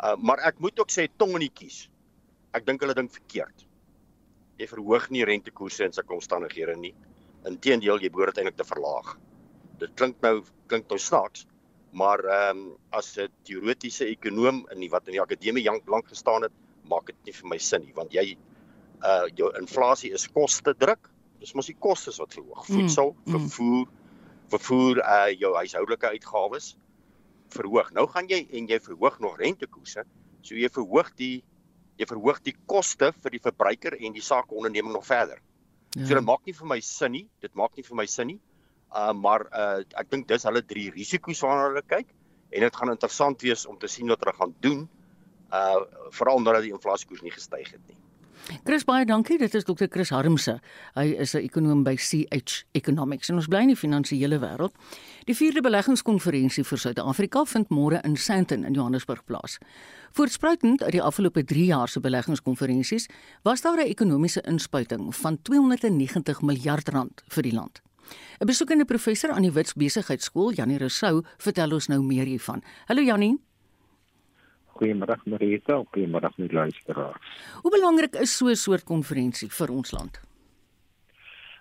[0.00, 1.88] Uh maar ek moet ook sê tong in die kies.
[2.56, 3.66] Ek dink hulle dink verkeerd.
[4.56, 6.94] Jy verhoog nie rentekoerse in sulke omstandighede nie.
[7.46, 9.16] Inteendeel, jy behoort eintlik te verlaag
[9.80, 10.40] dit klink nou
[10.70, 11.46] klink nou snaaks,
[11.96, 16.42] maar ehm um, as 'n teoretiese ekonom in die wat in die akademie lank gestaan
[16.42, 16.52] het,
[16.88, 18.36] maak dit nie vir my sin nie, want jy
[19.02, 21.10] uh jou inflasie is koste druk.
[21.40, 22.66] Dis mos die kostes wat verhoog.
[22.66, 23.86] Hmm, Voedsel, mm, vervoer,
[24.48, 26.76] vervoer uh jou huishoudelike uitgawes
[27.48, 27.92] verhoog.
[27.92, 30.04] Nou gaan jy en jy verhoog nog rentekoerse.
[30.42, 31.44] So jy verhoog die
[31.96, 35.40] jy verhoog die koste vir die verbruiker en die sakeonderneming nog verder.
[35.96, 36.04] Ja.
[36.04, 37.24] So dit maak nie vir my sin nie.
[37.40, 38.38] Dit maak nie vir my sin nie.
[38.92, 42.12] Uh maar uh ek dink dis hulle drie risiko's waarna hulle kyk
[42.52, 44.84] en dit gaan interessant wees om te sien wat hulle gaan doen.
[45.52, 47.98] Uh veral nadat die inflasiekoers nie gestyg het nie.
[48.46, 49.38] Chris baie dankie.
[49.38, 49.88] Dit is Dr.
[49.90, 50.60] Chris Harmse.
[50.94, 54.72] Hy is 'n ekonom by CH Economics en ons bly in die finansiële wêreld.
[55.24, 59.58] Die 4de beleggingskonferensie vir Suid-Afrika vind môre in Sandton in Johannesburg plaas.
[60.12, 63.08] Voortspruitend uit die afgelope 3 jaar se beleggingskonferensies
[63.42, 67.82] was daar 'n ekonomiese inspuiting van 290 miljard rand vir die land.
[68.40, 72.62] 'n Besoekende professor aan die Wits Besigheidsskool, Janie Rousseau, vertel ons nou meer hiervan.
[72.86, 73.45] Hallo Janie.
[74.76, 77.20] Goeiemôre Marita, goeiemôre met luisteraars.
[77.62, 80.20] Hoe belangrik is so 'n soort konferensie vir ons land?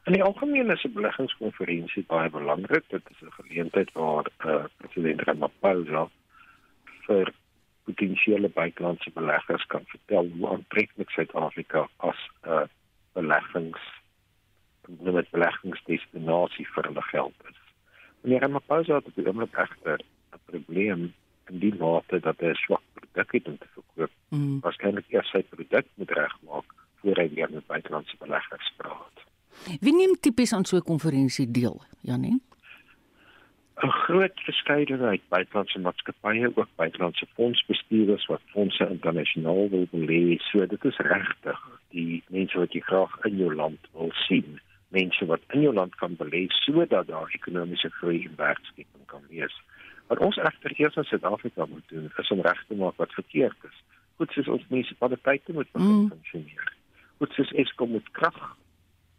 [0.05, 2.83] In die algemeen is 'n beleggingskonferensie baie belangrik.
[2.89, 6.09] Dit is 'n geleentheid waar uh, president Ramaphosa
[7.07, 7.33] vir
[7.85, 12.67] potensiële buitelandse beleggers kan vertel hoe aantreklik Suid-Afrika as 'n uh,
[13.13, 13.81] beleggings
[14.87, 17.59] noem dit beleggingsdestinasie vir hulle geld is.
[18.21, 19.99] Meneer Ramaphosa het op die oomblik egter
[20.33, 21.13] 'n probleem
[21.51, 24.11] in die mate dat hy 'n swak produk het om te verkoop.
[24.29, 24.59] Mm.
[24.59, 26.67] Waarskynlik eers sy produk moet regmaak
[27.01, 29.17] voor hy weer met buitelandse beleggers praat.
[29.79, 32.41] Wie neem tipies aan so 'n konferensie deel, Janie?
[33.83, 40.37] 'n Groot verskeidenheid buitelandse maatskappye, ook buitelandse fondsbestuurders wat fondse internasionaal wil belê.
[40.39, 44.59] So dit is regtig die mense wat jy graag in jou land wil sien
[44.95, 49.55] mense wat in jou land kan belê sodat daar ekonomiese groei en werkskeping kan wees.
[50.07, 53.69] Wat ons egter eers in Suid-Afrika moet doen, is om reg te maak wat verkeerd
[53.69, 53.81] is.
[54.19, 56.09] Goed soos ons munisipaliteite moet begin mm.
[56.13, 56.71] funksioneer.
[57.17, 58.37] Goed soos Eskom moet krag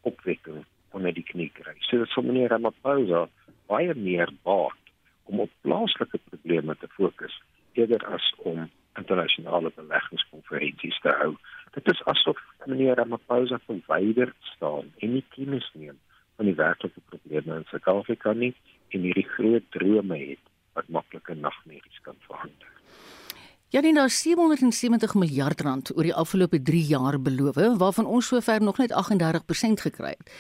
[0.07, 0.63] opwekking
[0.97, 1.75] onder die knie kry.
[1.89, 3.27] So dit sou meneer Ramaphosa
[3.67, 4.93] baie meer baat
[5.27, 7.35] om op plaaslike probleme te fokus
[7.77, 11.35] eerder as om internasionale beleggingskonferensies te hou.
[11.75, 15.99] Dit is asof meneer Ramaphosa verwyder staan en nie kennis neem
[16.39, 18.55] van die werklike probleme in Suid-Afrika nie
[18.95, 22.73] en hierdie groot drome het wat maklike nagmerries kan verander.
[23.75, 28.63] Ja, dit is 770 miljard rand oor die afgelope 3 jaar beloof, waarvan ons sover
[28.63, 30.31] nog net 38% gekry het.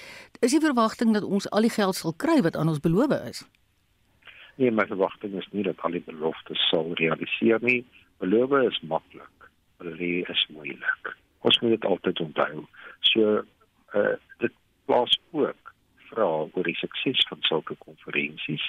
[0.40, 3.42] Is die verwagting dat ons al die geld sal kry wat aan ons beloof is?
[4.57, 7.83] Nee, my verwagting is nie dat al die beloftes sal realiseer nie.
[8.22, 9.51] Beloof is maklik,
[9.83, 11.12] belê is moeilik.
[11.44, 12.64] Ons moet dit altyd onthou.
[13.11, 13.42] So
[13.92, 14.55] uh dit
[14.87, 15.75] plaas ook
[16.09, 18.64] vra oor die sukses van sulke konferensies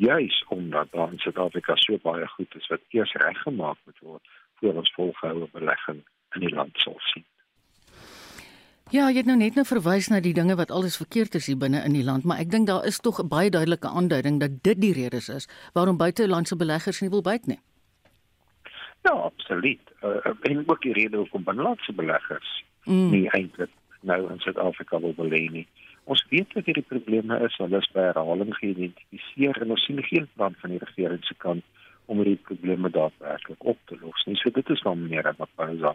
[0.00, 4.80] juis omdat daar in Suid-Afrika so baie goed is wat eers reggemaak moet word voor
[4.82, 6.00] ons volgehoue belegging
[6.34, 7.24] in die land sal sien.
[8.90, 11.58] Ja, jy het nou net nou verwys na die dinge wat alles verkeerd is hier
[11.58, 14.62] binne in die land, maar ek dink daar is tog 'n baie duidelike aanduiding dat
[14.62, 17.60] dit die redes is waarom buitelandse beleggers nie wil byt nie.
[19.02, 19.80] Ja, absoluut.
[20.02, 23.10] Uh, en ook die rede hoekom binnelandse beleggers mm.
[23.10, 25.66] nie eintlik nou in Suid-Afrika wil belê nie.
[26.10, 30.26] Ons weet wat hierdie probleme is, hulle is by herhaling geïdentifiseer en ons sien geen
[30.34, 34.38] plan van die regering se kant om hierdie probleme daadwerklik op te los nie.
[34.40, 35.94] So dit is dan meer wat Paula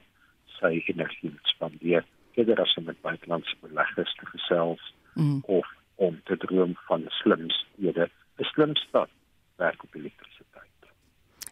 [0.56, 2.08] sê energie spandeer
[2.40, 4.84] eerder as om met buitelandse beleggers te gesels
[5.16, 5.42] mm.
[5.60, 5.68] of
[6.08, 8.10] om te droom van 'n slim stede,
[8.40, 9.12] 'n slim stad
[9.58, 10.76] werk op elektrisiteit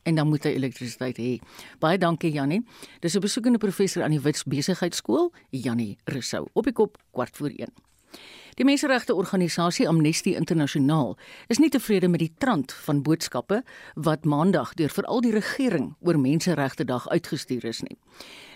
[0.04, 1.40] en dan moet hy elektrisiteit hê.
[1.80, 2.66] Baie dankie Jannie.
[3.00, 6.48] Dis 'n besoekende professor aan die Wits Besigheidsskool, Jannie Rousseau.
[6.54, 7.93] Op die kop kwart voor 1.
[8.54, 11.16] Die menseregte organisasie Amnesty Internasionaal
[11.48, 13.64] is nie tevrede met die trant van boodskappe
[13.96, 17.98] wat Maandag deur veral die regering oor Menseregte Dag uitgestuur is nie.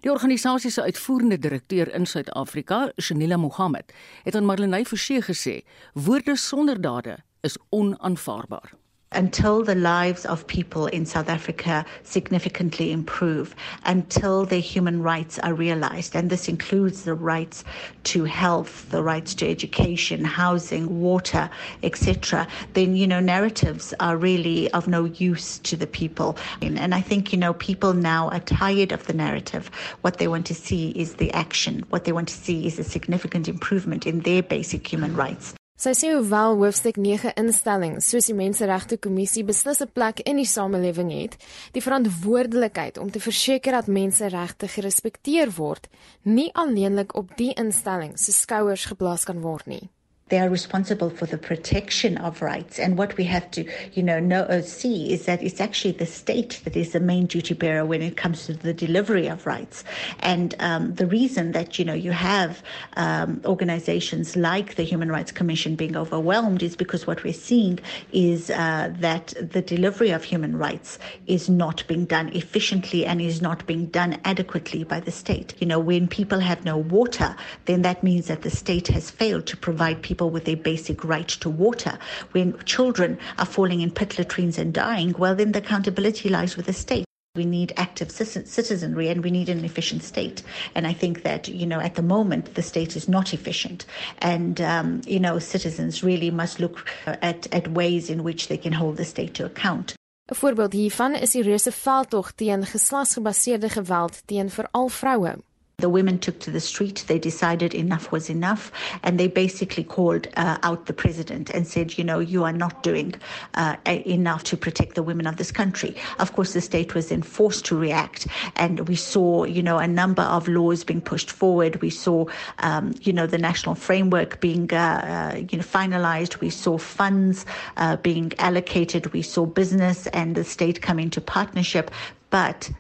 [0.06, 3.94] Die organisasie se uitvoerende direkteur in Suid-Afrika, Shanila Mohammed,
[4.24, 8.78] het aan Marlenae Forsie gesê: "Woorde sonder dade is onaanvaarbaar."
[9.12, 13.56] Until the lives of people in South Africa significantly improve,
[13.86, 16.16] until their human rights are realized.
[16.16, 17.64] And this includes the rights
[18.06, 21.50] to health, the rights to education, housing, water,
[21.84, 22.48] etc.
[22.74, 26.38] Then, you know, narratives are really of no use to the people.
[26.62, 29.72] And I think, you know, people now are tired of the narrative.
[30.02, 31.86] What they want to see is the action.
[31.90, 35.57] What they want to see is a significant improvement in their basic human rights.
[35.78, 40.50] Sy sê hoewel hoofstuk 9 instellings soos die Menseregte Kommissie beslis 'n plek in die
[40.50, 41.38] samelewing het,
[41.76, 45.86] die verantwoordelikheid om te verseker dat menseregte gerespekteer word,
[46.24, 49.90] nie alleenlik op die instellings se skouers geplaas kan word nie.
[50.30, 52.80] They are responsible for the protection of rights.
[52.80, 56.06] And what we have to, you know, know, uh, see is that it's actually the
[56.06, 59.86] state that is the main duty bearer when it comes to the delivery of rights.
[60.20, 62.62] And um, the reason that, you know, you have
[62.98, 67.80] um, organizations like the Human Rights Commission being overwhelmed is because what we're seeing
[68.12, 73.42] is uh, that the delivery of human rights is not being done efficiently and is
[73.42, 75.54] not being done adequately by the state.
[75.60, 79.46] You know, when people have no water, then that means that the state has failed
[79.48, 82.00] to provide people people with a basic right to water.
[82.32, 86.66] When children are falling in pit latrines and dying, well, then the accountability lies with
[86.66, 87.06] the state.
[87.36, 90.42] We need active citizenry and we need an efficient state.
[90.74, 93.86] And I think that, you know, at the moment, the state is not efficient.
[94.18, 98.74] And, um, you know, citizens really must look at, at ways in which they can
[98.74, 99.94] hold the state to account.
[100.30, 105.36] 'n Voorbeeld hiervan is die reuse veldtog teen geslagsgebaseerde geweld teen veral vroue.
[105.80, 107.06] The women took to the street.
[107.06, 108.72] They decided enough was enough.
[109.04, 112.82] And they basically called uh, out the president and said, you know, you are not
[112.82, 113.14] doing
[113.54, 115.96] uh, enough to protect the women of this country.
[116.18, 118.26] Of course, the state was then forced to react.
[118.56, 121.80] And we saw, you know, a number of laws being pushed forward.
[121.80, 122.26] We saw,
[122.58, 126.40] um, you know, the national framework being, uh, uh you know, finalized.
[126.40, 129.14] We saw funds uh, being allocated.
[129.14, 131.92] We saw business and the state come into partnership.
[132.32, 132.72] But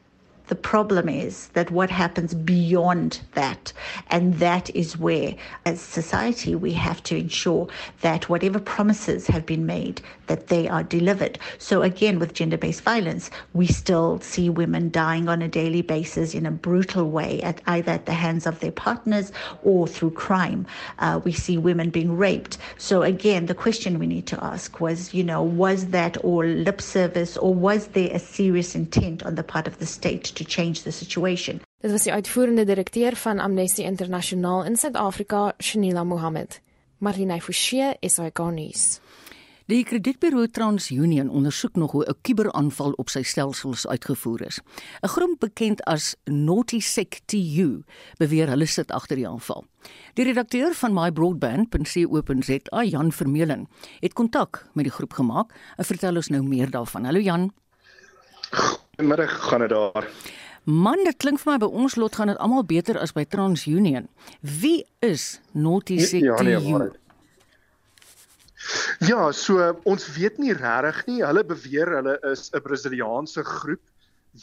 [0.47, 3.73] the problem is that what happens beyond that,
[4.09, 5.35] and that is where,
[5.65, 7.67] as society, we have to ensure
[8.01, 11.39] that whatever promises have been made, that they are delivered.
[11.57, 16.45] So again, with gender-based violence, we still see women dying on a daily basis in
[16.45, 19.31] a brutal way, at either at the hands of their partners
[19.63, 20.65] or through crime.
[20.99, 22.57] Uh, we see women being raped.
[22.77, 26.81] So again, the question we need to ask was, you know, was that all lip
[26.81, 30.33] service, or was there a serious intent on the part of the state?
[30.37, 31.61] To change the situation.
[31.81, 36.61] Dit was die uitvoerende direkteur van Amnesty International in Suid-Afrika, Shanila Mohammed.
[36.97, 38.99] Marlene Forsie, SAK nuus.
[39.67, 44.59] Die kredietburo TransUnion ondersoek nog hoe 'n kuberaanval op sy stelsels uitgevoer is.
[45.01, 47.83] 'n Groep bekend as NaughtySecTU
[48.17, 49.65] beweer hulle sit agter die aanval.
[50.13, 53.67] Die redakteur van mybroadband.co.za, Jan Vermeulen,
[53.99, 57.05] het kontak met die groep gemaak en vertel ons nou meer daarvan.
[57.05, 57.51] Hallo Jan.
[58.97, 60.07] Middag gaan dit daar.
[60.63, 64.07] Man, dit klink vir my by ons lot gaan dit almal beter as by TransUnion.
[64.41, 66.89] Wie is Naughty ja, nee, ja,
[68.99, 71.21] ja, so ons weet nie regtig nie.
[71.23, 73.85] Hulle beweer hulle is 'n Brasiliaanse groep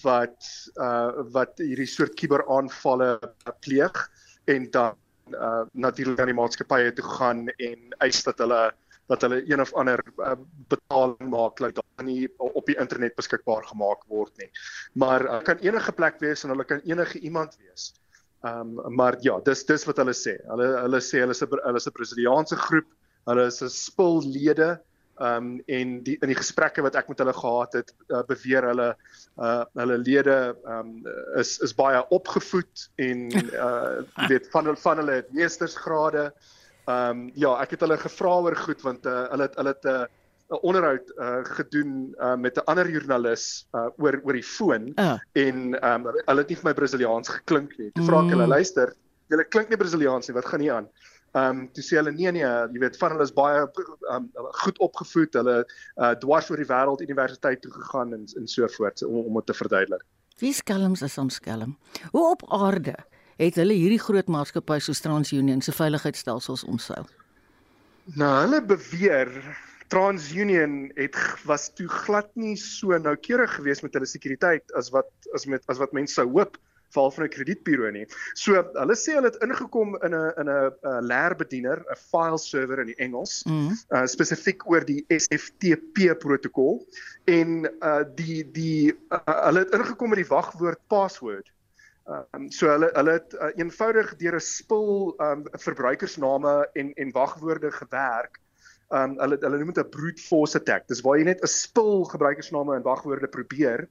[0.02, 0.48] wat
[0.80, 3.18] uh wat hierdie soort kuberaanvalle
[3.60, 4.08] pleeg
[4.46, 4.94] en dan
[5.34, 8.72] uh natuurlik aan die maatskappye toe gaan en eis dat hulle
[9.06, 10.32] dat hulle een of ander uh,
[10.68, 12.28] betaling maak dat dit nie
[12.64, 14.48] op die internet beskikbaar gemaak word nie.
[15.04, 17.92] Maar uh, kan enige plek wees en hulle kan enige iemand wees.
[18.44, 20.34] Ehm um, maar ja, dis dis wat hulle sê.
[20.48, 22.90] Hulle hulle sê hulle is 'n hulle is 'n Brasiliaanse groep.
[23.28, 24.80] Hulle is 'n spullede
[25.14, 28.66] ehm um, en die in die gesprekke wat ek met hulle gehad het, uh, beweer
[28.66, 28.88] hulle
[29.38, 31.06] uh hulle lede ehm um,
[31.40, 33.30] is is baie opgevoed en
[33.66, 36.32] uh weet van van hulle het meestersgrade.
[36.84, 39.84] Ehm um, ja, ek het hulle gevra oor goed want uh, hulle het hulle het
[39.84, 40.04] 'n uh,
[40.52, 45.16] 'n onderhoud uh, gedoen uh, met 'n ander joernalis uh, oor oor die foon uh.
[45.32, 45.56] en
[45.92, 47.90] um, hulle het nie vir my Brasiliaans geklink nie.
[47.96, 48.54] Toe vra ek hulle, mm.
[48.56, 48.94] luister,
[49.32, 50.88] julle klink nie Brasiliaans nie, wat gaan hier aan?
[51.34, 53.64] Ehm um, toe sê hulle nee nee, jy weet van hulle is baie
[54.12, 54.28] um,
[54.60, 59.02] goed opgevoed, hulle uh, dwars oor die wêreld universiteit toe gegaan en en so voort
[59.02, 60.04] om om dit te verduidelik.
[60.38, 61.76] Wie skelms is ons skelm?
[62.12, 62.94] Hoe op aarde
[63.36, 67.02] het hulle hierdie groot maatskappy so TransUnion se veiligheidsstelsels omsou.
[68.20, 69.30] Nou hulle beweer
[69.88, 75.46] TransUnion het was toe glad nie so noukeurig geweest met hulle sekuriteit as wat as
[75.46, 76.58] met as wat mense sou hoop
[76.94, 78.06] val van 'n kredietburo nie.
[78.34, 82.86] So hulle sê hulle het ingekom in 'n in 'n leerbediener, 'n file server in
[82.92, 83.74] die Engels, mm -hmm.
[83.90, 86.86] uh, spesifiek oor die SFTP protokol
[87.24, 91.50] en uh die die uh, hulle het ingekom met die wagwoord password.
[92.06, 96.92] Ehm um, so hulle hulle het uh, eenvoudig deur 'n spul ehm um, verbruikersname en
[96.94, 98.40] en wagwoorde gewerk
[98.90, 100.88] um hulle hulle noem dit 'n brute force attack.
[100.88, 103.88] Dis waar jy net 'n spul gebruikersname en wagwoorde probeer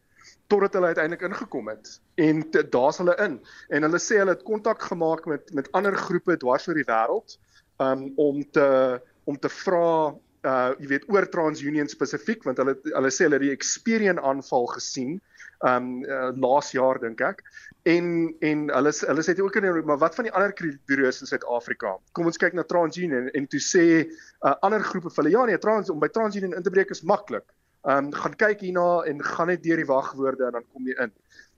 [0.48, 3.40] totdat hulle uiteindelik ingekom het en daar's hulle in
[3.70, 7.38] en hulle sê hulle het kontak gemaak met met ander groepe dwars oor die wêreld
[7.84, 10.14] um om te om te vra
[10.44, 14.68] uh jy weet oor TransUnion spesifiek want hulle hulle sê hulle het die Experian aanval
[14.76, 15.22] gesien
[15.64, 17.42] um uh, laas jaar dink ek.
[17.88, 18.06] En
[18.44, 21.98] en hulle hulle sê ook in maar wat van die ander kredietburo's in Suid-Afrika?
[22.12, 25.46] Kom ons kyk na TransUnion en, en toe sê uh, ander groepe vir hulle ja
[25.46, 27.46] nee Trans om by TransUnion in te breek is maklik.
[27.84, 31.16] Um gaan kyk hierna en gaan net deur die wagwoorde en dan kom jy in.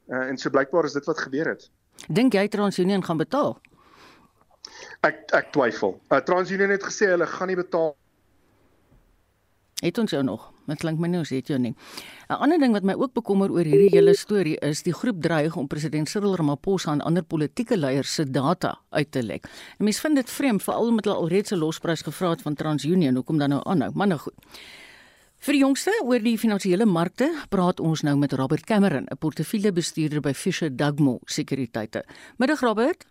[0.09, 1.69] Uh, en so blykbaar is dit wat gebeur het.
[2.07, 3.55] Dink jy TransUnion gaan betaal?
[5.05, 5.97] Ek ek twyfel.
[6.09, 7.93] Uh, TransUnion het gesê hulle gaan nie betaal
[9.85, 10.54] Het ons jou nog?
[10.67, 11.75] Dit klink my nie ons het jou nie.
[12.29, 15.55] 'n Ander ding wat my ook bekommer oor hierdie hele storie is die groep dreig
[15.55, 19.45] om president Cyril Ramaphosa en ander politieke leiers se data uit te lek.
[19.77, 23.15] En mense vind dit vreemd veral omdat hulle alreeds 'n losprys gevra het van TransUnion,
[23.15, 23.91] hoekom dan nou aanhou?
[23.93, 24.33] Maar nou goed.
[25.45, 30.21] Vir die jongste oor die finansiële markte praat ons nou met Robert Cameron, 'n portefeuljebestuurder
[30.21, 32.03] by Fisher Dugmo Sekuriteite.
[32.37, 33.05] Middag Robert.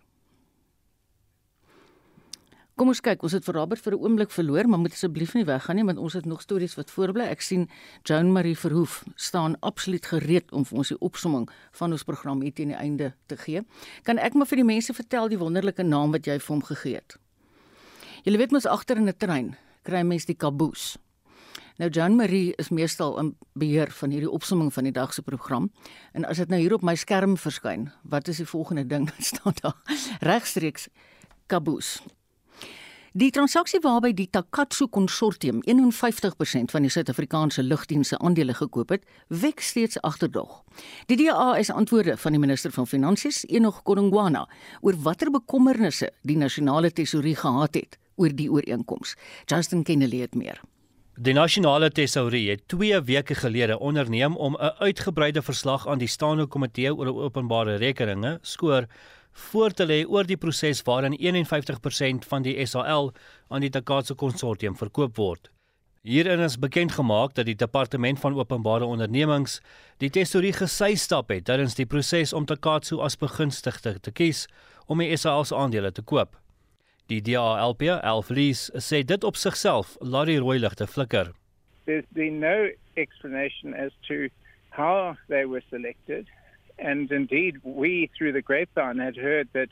[2.75, 5.45] Kom ons kyk, ons het vir Robert vir 'n oomblik verloor, maar moet asseblief nie
[5.45, 7.23] weggaan nie want ons het nog stories wat voorbly.
[7.23, 7.69] Ek sien
[8.03, 12.53] Joan Marie Verhoef staan absoluut gereed om vir ons die opsomming van ons program hier
[12.53, 13.61] teen die einde te gee.
[14.03, 16.95] Kan ek maar vir die mense vertel die wonderlike naam wat jy vir hom gegee
[16.95, 17.17] het?
[18.25, 20.97] Jy weet mos agter in 'n trein kry mens die kaboes.
[21.77, 25.71] Nou Joan Marie is meestal in beheer van hierdie opsomming van die dag se program.
[26.13, 29.23] En as dit nou hier op my skerm verskyn, wat is die volgende ding wat
[29.23, 29.77] staan daar?
[30.19, 30.89] Regstreeks
[31.47, 32.01] kaboes.
[33.15, 39.63] Die transaksie waarby die Takatsu konsortium 51% van die Suid-Afrikaanse lugdienste aandele gekoop het, wek
[39.63, 40.57] steeds agterdog.
[41.07, 44.43] Die DA is antwoorde van die minister van Finansies, Enoch Godongwana,
[44.81, 49.15] oor watter bekommernisse die nasionale tesourie gehad het oor die ooreenkoms.
[49.47, 50.59] Justin Kennedy het meer.
[51.15, 56.45] Die nasionale tesourie het 2 weke gelede onderneem om 'n uitgebreide verslag aan die staande
[56.45, 58.87] komitee oor openbare rekeninge, skoor
[59.35, 63.11] voor te lê oor die proses waarin 51% van die SAL
[63.47, 65.49] aan die Takatsu konsortium verkoop word.
[66.05, 69.59] Hierin is bekend gemaak dat die departement van openbare ondernemings
[69.97, 74.45] die tesorie gesy stap het tydens die proses om Takatsu as begunstigde te kies
[74.87, 76.37] om die SAL se aandele te koop.
[77.09, 81.33] Die DALP, Alflees, sê dit op sigself laat die rooi ligte flikker.
[81.85, 84.29] There's been no explanation as to
[84.69, 86.25] how they were selected
[86.77, 89.69] And indeed, we, through the grapevine, had heard that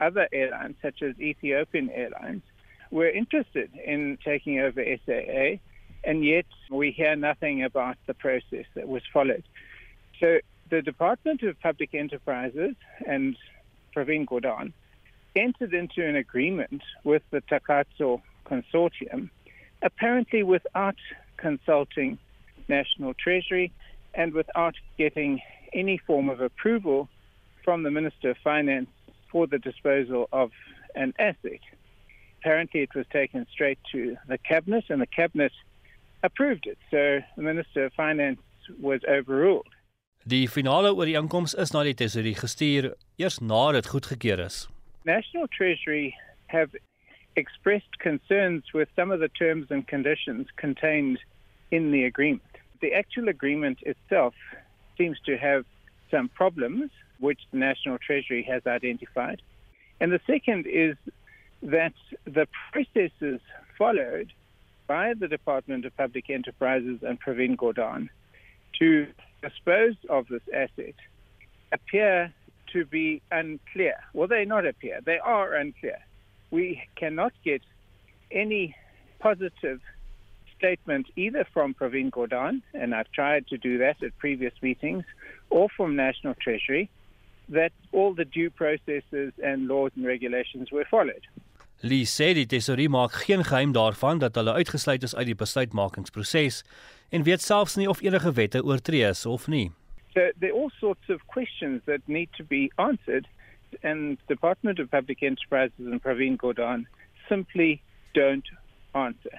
[0.00, 2.42] other airlines, such as Ethiopian Airlines,
[2.90, 5.58] were interested in taking over SAA,
[6.04, 9.44] and yet we hear nothing about the process that was followed.
[10.20, 10.38] So
[10.70, 12.76] the Department of Public Enterprises
[13.06, 13.36] and
[13.94, 14.72] Praveen Gordon
[15.34, 19.30] entered into an agreement with the Takatsu consortium,
[19.82, 20.96] apparently without
[21.36, 22.18] consulting
[22.68, 23.72] National Treasury
[24.14, 25.40] and without getting
[25.72, 27.08] any form of approval
[27.64, 28.88] from the Minister of Finance
[29.30, 30.50] for the disposal of
[30.94, 31.60] an asset.
[32.40, 35.52] Apparently, it was taken straight to the Cabinet, and the Cabinet
[36.22, 36.78] approved it.
[36.90, 38.40] So the Minister of Finance
[38.80, 39.68] was overruled.
[40.26, 44.66] Die finale ooreenkoms is na die tesourier gestuur eers nadat dit goedgekeur is.
[45.04, 46.74] National Treasury have
[47.36, 51.20] expressed concerns with some of the terms and conditions contained
[51.70, 52.42] in the agreement.
[52.80, 54.34] The actual agreement itself
[54.96, 55.64] seems to have
[56.10, 56.90] some problems,
[57.20, 59.42] which the National Treasury has identified.
[60.00, 60.96] And the second is
[61.62, 61.94] that
[62.24, 63.40] the processes
[63.78, 64.32] followed
[64.86, 68.10] by the Department of Public Enterprises and Praveen Gordon
[68.78, 69.06] to
[69.42, 70.94] dispose of this asset
[71.72, 72.32] appear
[72.72, 73.96] to be unclear.
[74.12, 75.98] Well, they not appear, they are unclear.
[76.50, 77.62] We cannot get
[78.30, 78.76] any
[79.18, 79.80] positive
[80.58, 85.04] statement either from Praveen Gordon, and I've tried to do that at previous meetings,
[85.50, 86.88] or from National Treasury,
[87.48, 91.26] that all the due processes and laws and regulations were followed.
[91.82, 96.62] Lee sê die tesourier maak geen geheim daarvan dat hulle uitgesluit is uit die besluitmakingsproses
[97.12, 99.68] en weet selfs nie of enige wette oortree is of nie.
[100.14, 103.28] So there are all sorts of questions that need to be answered
[103.82, 106.88] and Department of Public Enterprises and Praveen Gordon
[107.28, 107.82] simply
[108.14, 108.48] don't
[108.94, 109.36] answer.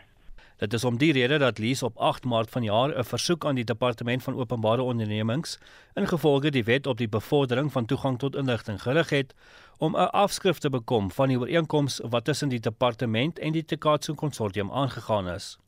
[0.58, 3.64] Dit is om die rede dat Lees op 8 Maart vanjaar 'n versoek aan die
[3.64, 5.58] Departement van Openbare Ondernemings
[5.94, 9.34] ingevolge die wet op die bevordering van toegang tot inligting gerig het
[9.78, 14.14] om 'n afskrif te bekom van die ooreenkoms wat tussen die departement en die Tekatsu
[14.14, 15.60] konsortium aangegaan is.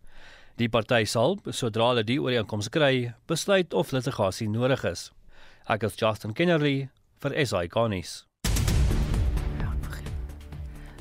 [0.55, 5.11] Die party sal, sodra hulle die ooreenkoms kry, besluit of litigasie nodig is.
[5.67, 8.28] Ek is Justin Kennerly vir SI Garnis.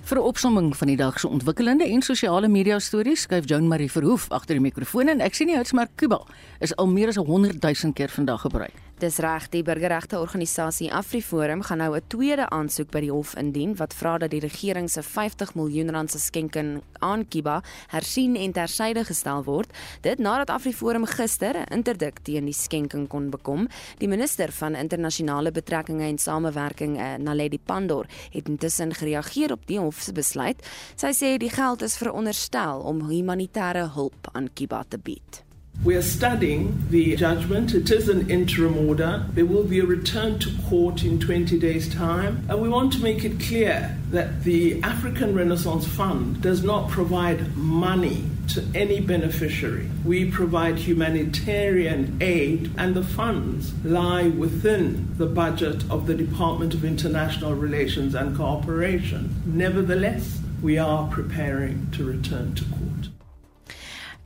[0.09, 3.90] Vir 'n opsomming van die dag se ontwikkelende en sosiale media stories skuif Joan Marie
[3.90, 6.24] Verhoef agter die mikrofoon en ek sien die houtsmerk Kuba
[6.61, 8.88] is al meer as 100 000 keer vandag gebruik.
[8.99, 13.76] Dis reg, die burgerregte organisasie AfriForum gaan nou 'n tweede aansoek by die hof indien
[13.76, 18.53] wat vra dat die regering se 50 miljoen rand se skenking aan Kiba hersien en
[18.53, 19.70] tersyde gestel word.
[20.01, 23.68] Dit nadat AfriForum gister 'n interdik teen die skenking kon bekom.
[23.99, 29.78] Die minister van internasionale betrekkinge en samewerking, eh, Naledi Pandor, het intussen gereageer op die
[29.78, 30.66] hof se besluit.
[30.96, 35.47] Sy sê die geld is veronderstel om humanitêre hulp aan Kiba te bied.
[35.85, 37.72] We are studying the judgment.
[37.72, 39.24] It is an interim order.
[39.35, 42.45] There will be a return to court in 20 days' time.
[42.49, 47.57] And we want to make it clear that the African Renaissance Fund does not provide
[47.57, 49.89] money to any beneficiary.
[50.05, 56.85] We provide humanitarian aid, and the funds lie within the budget of the Department of
[56.85, 59.33] International Relations and Cooperation.
[59.47, 62.78] Nevertheless, we are preparing to return to court.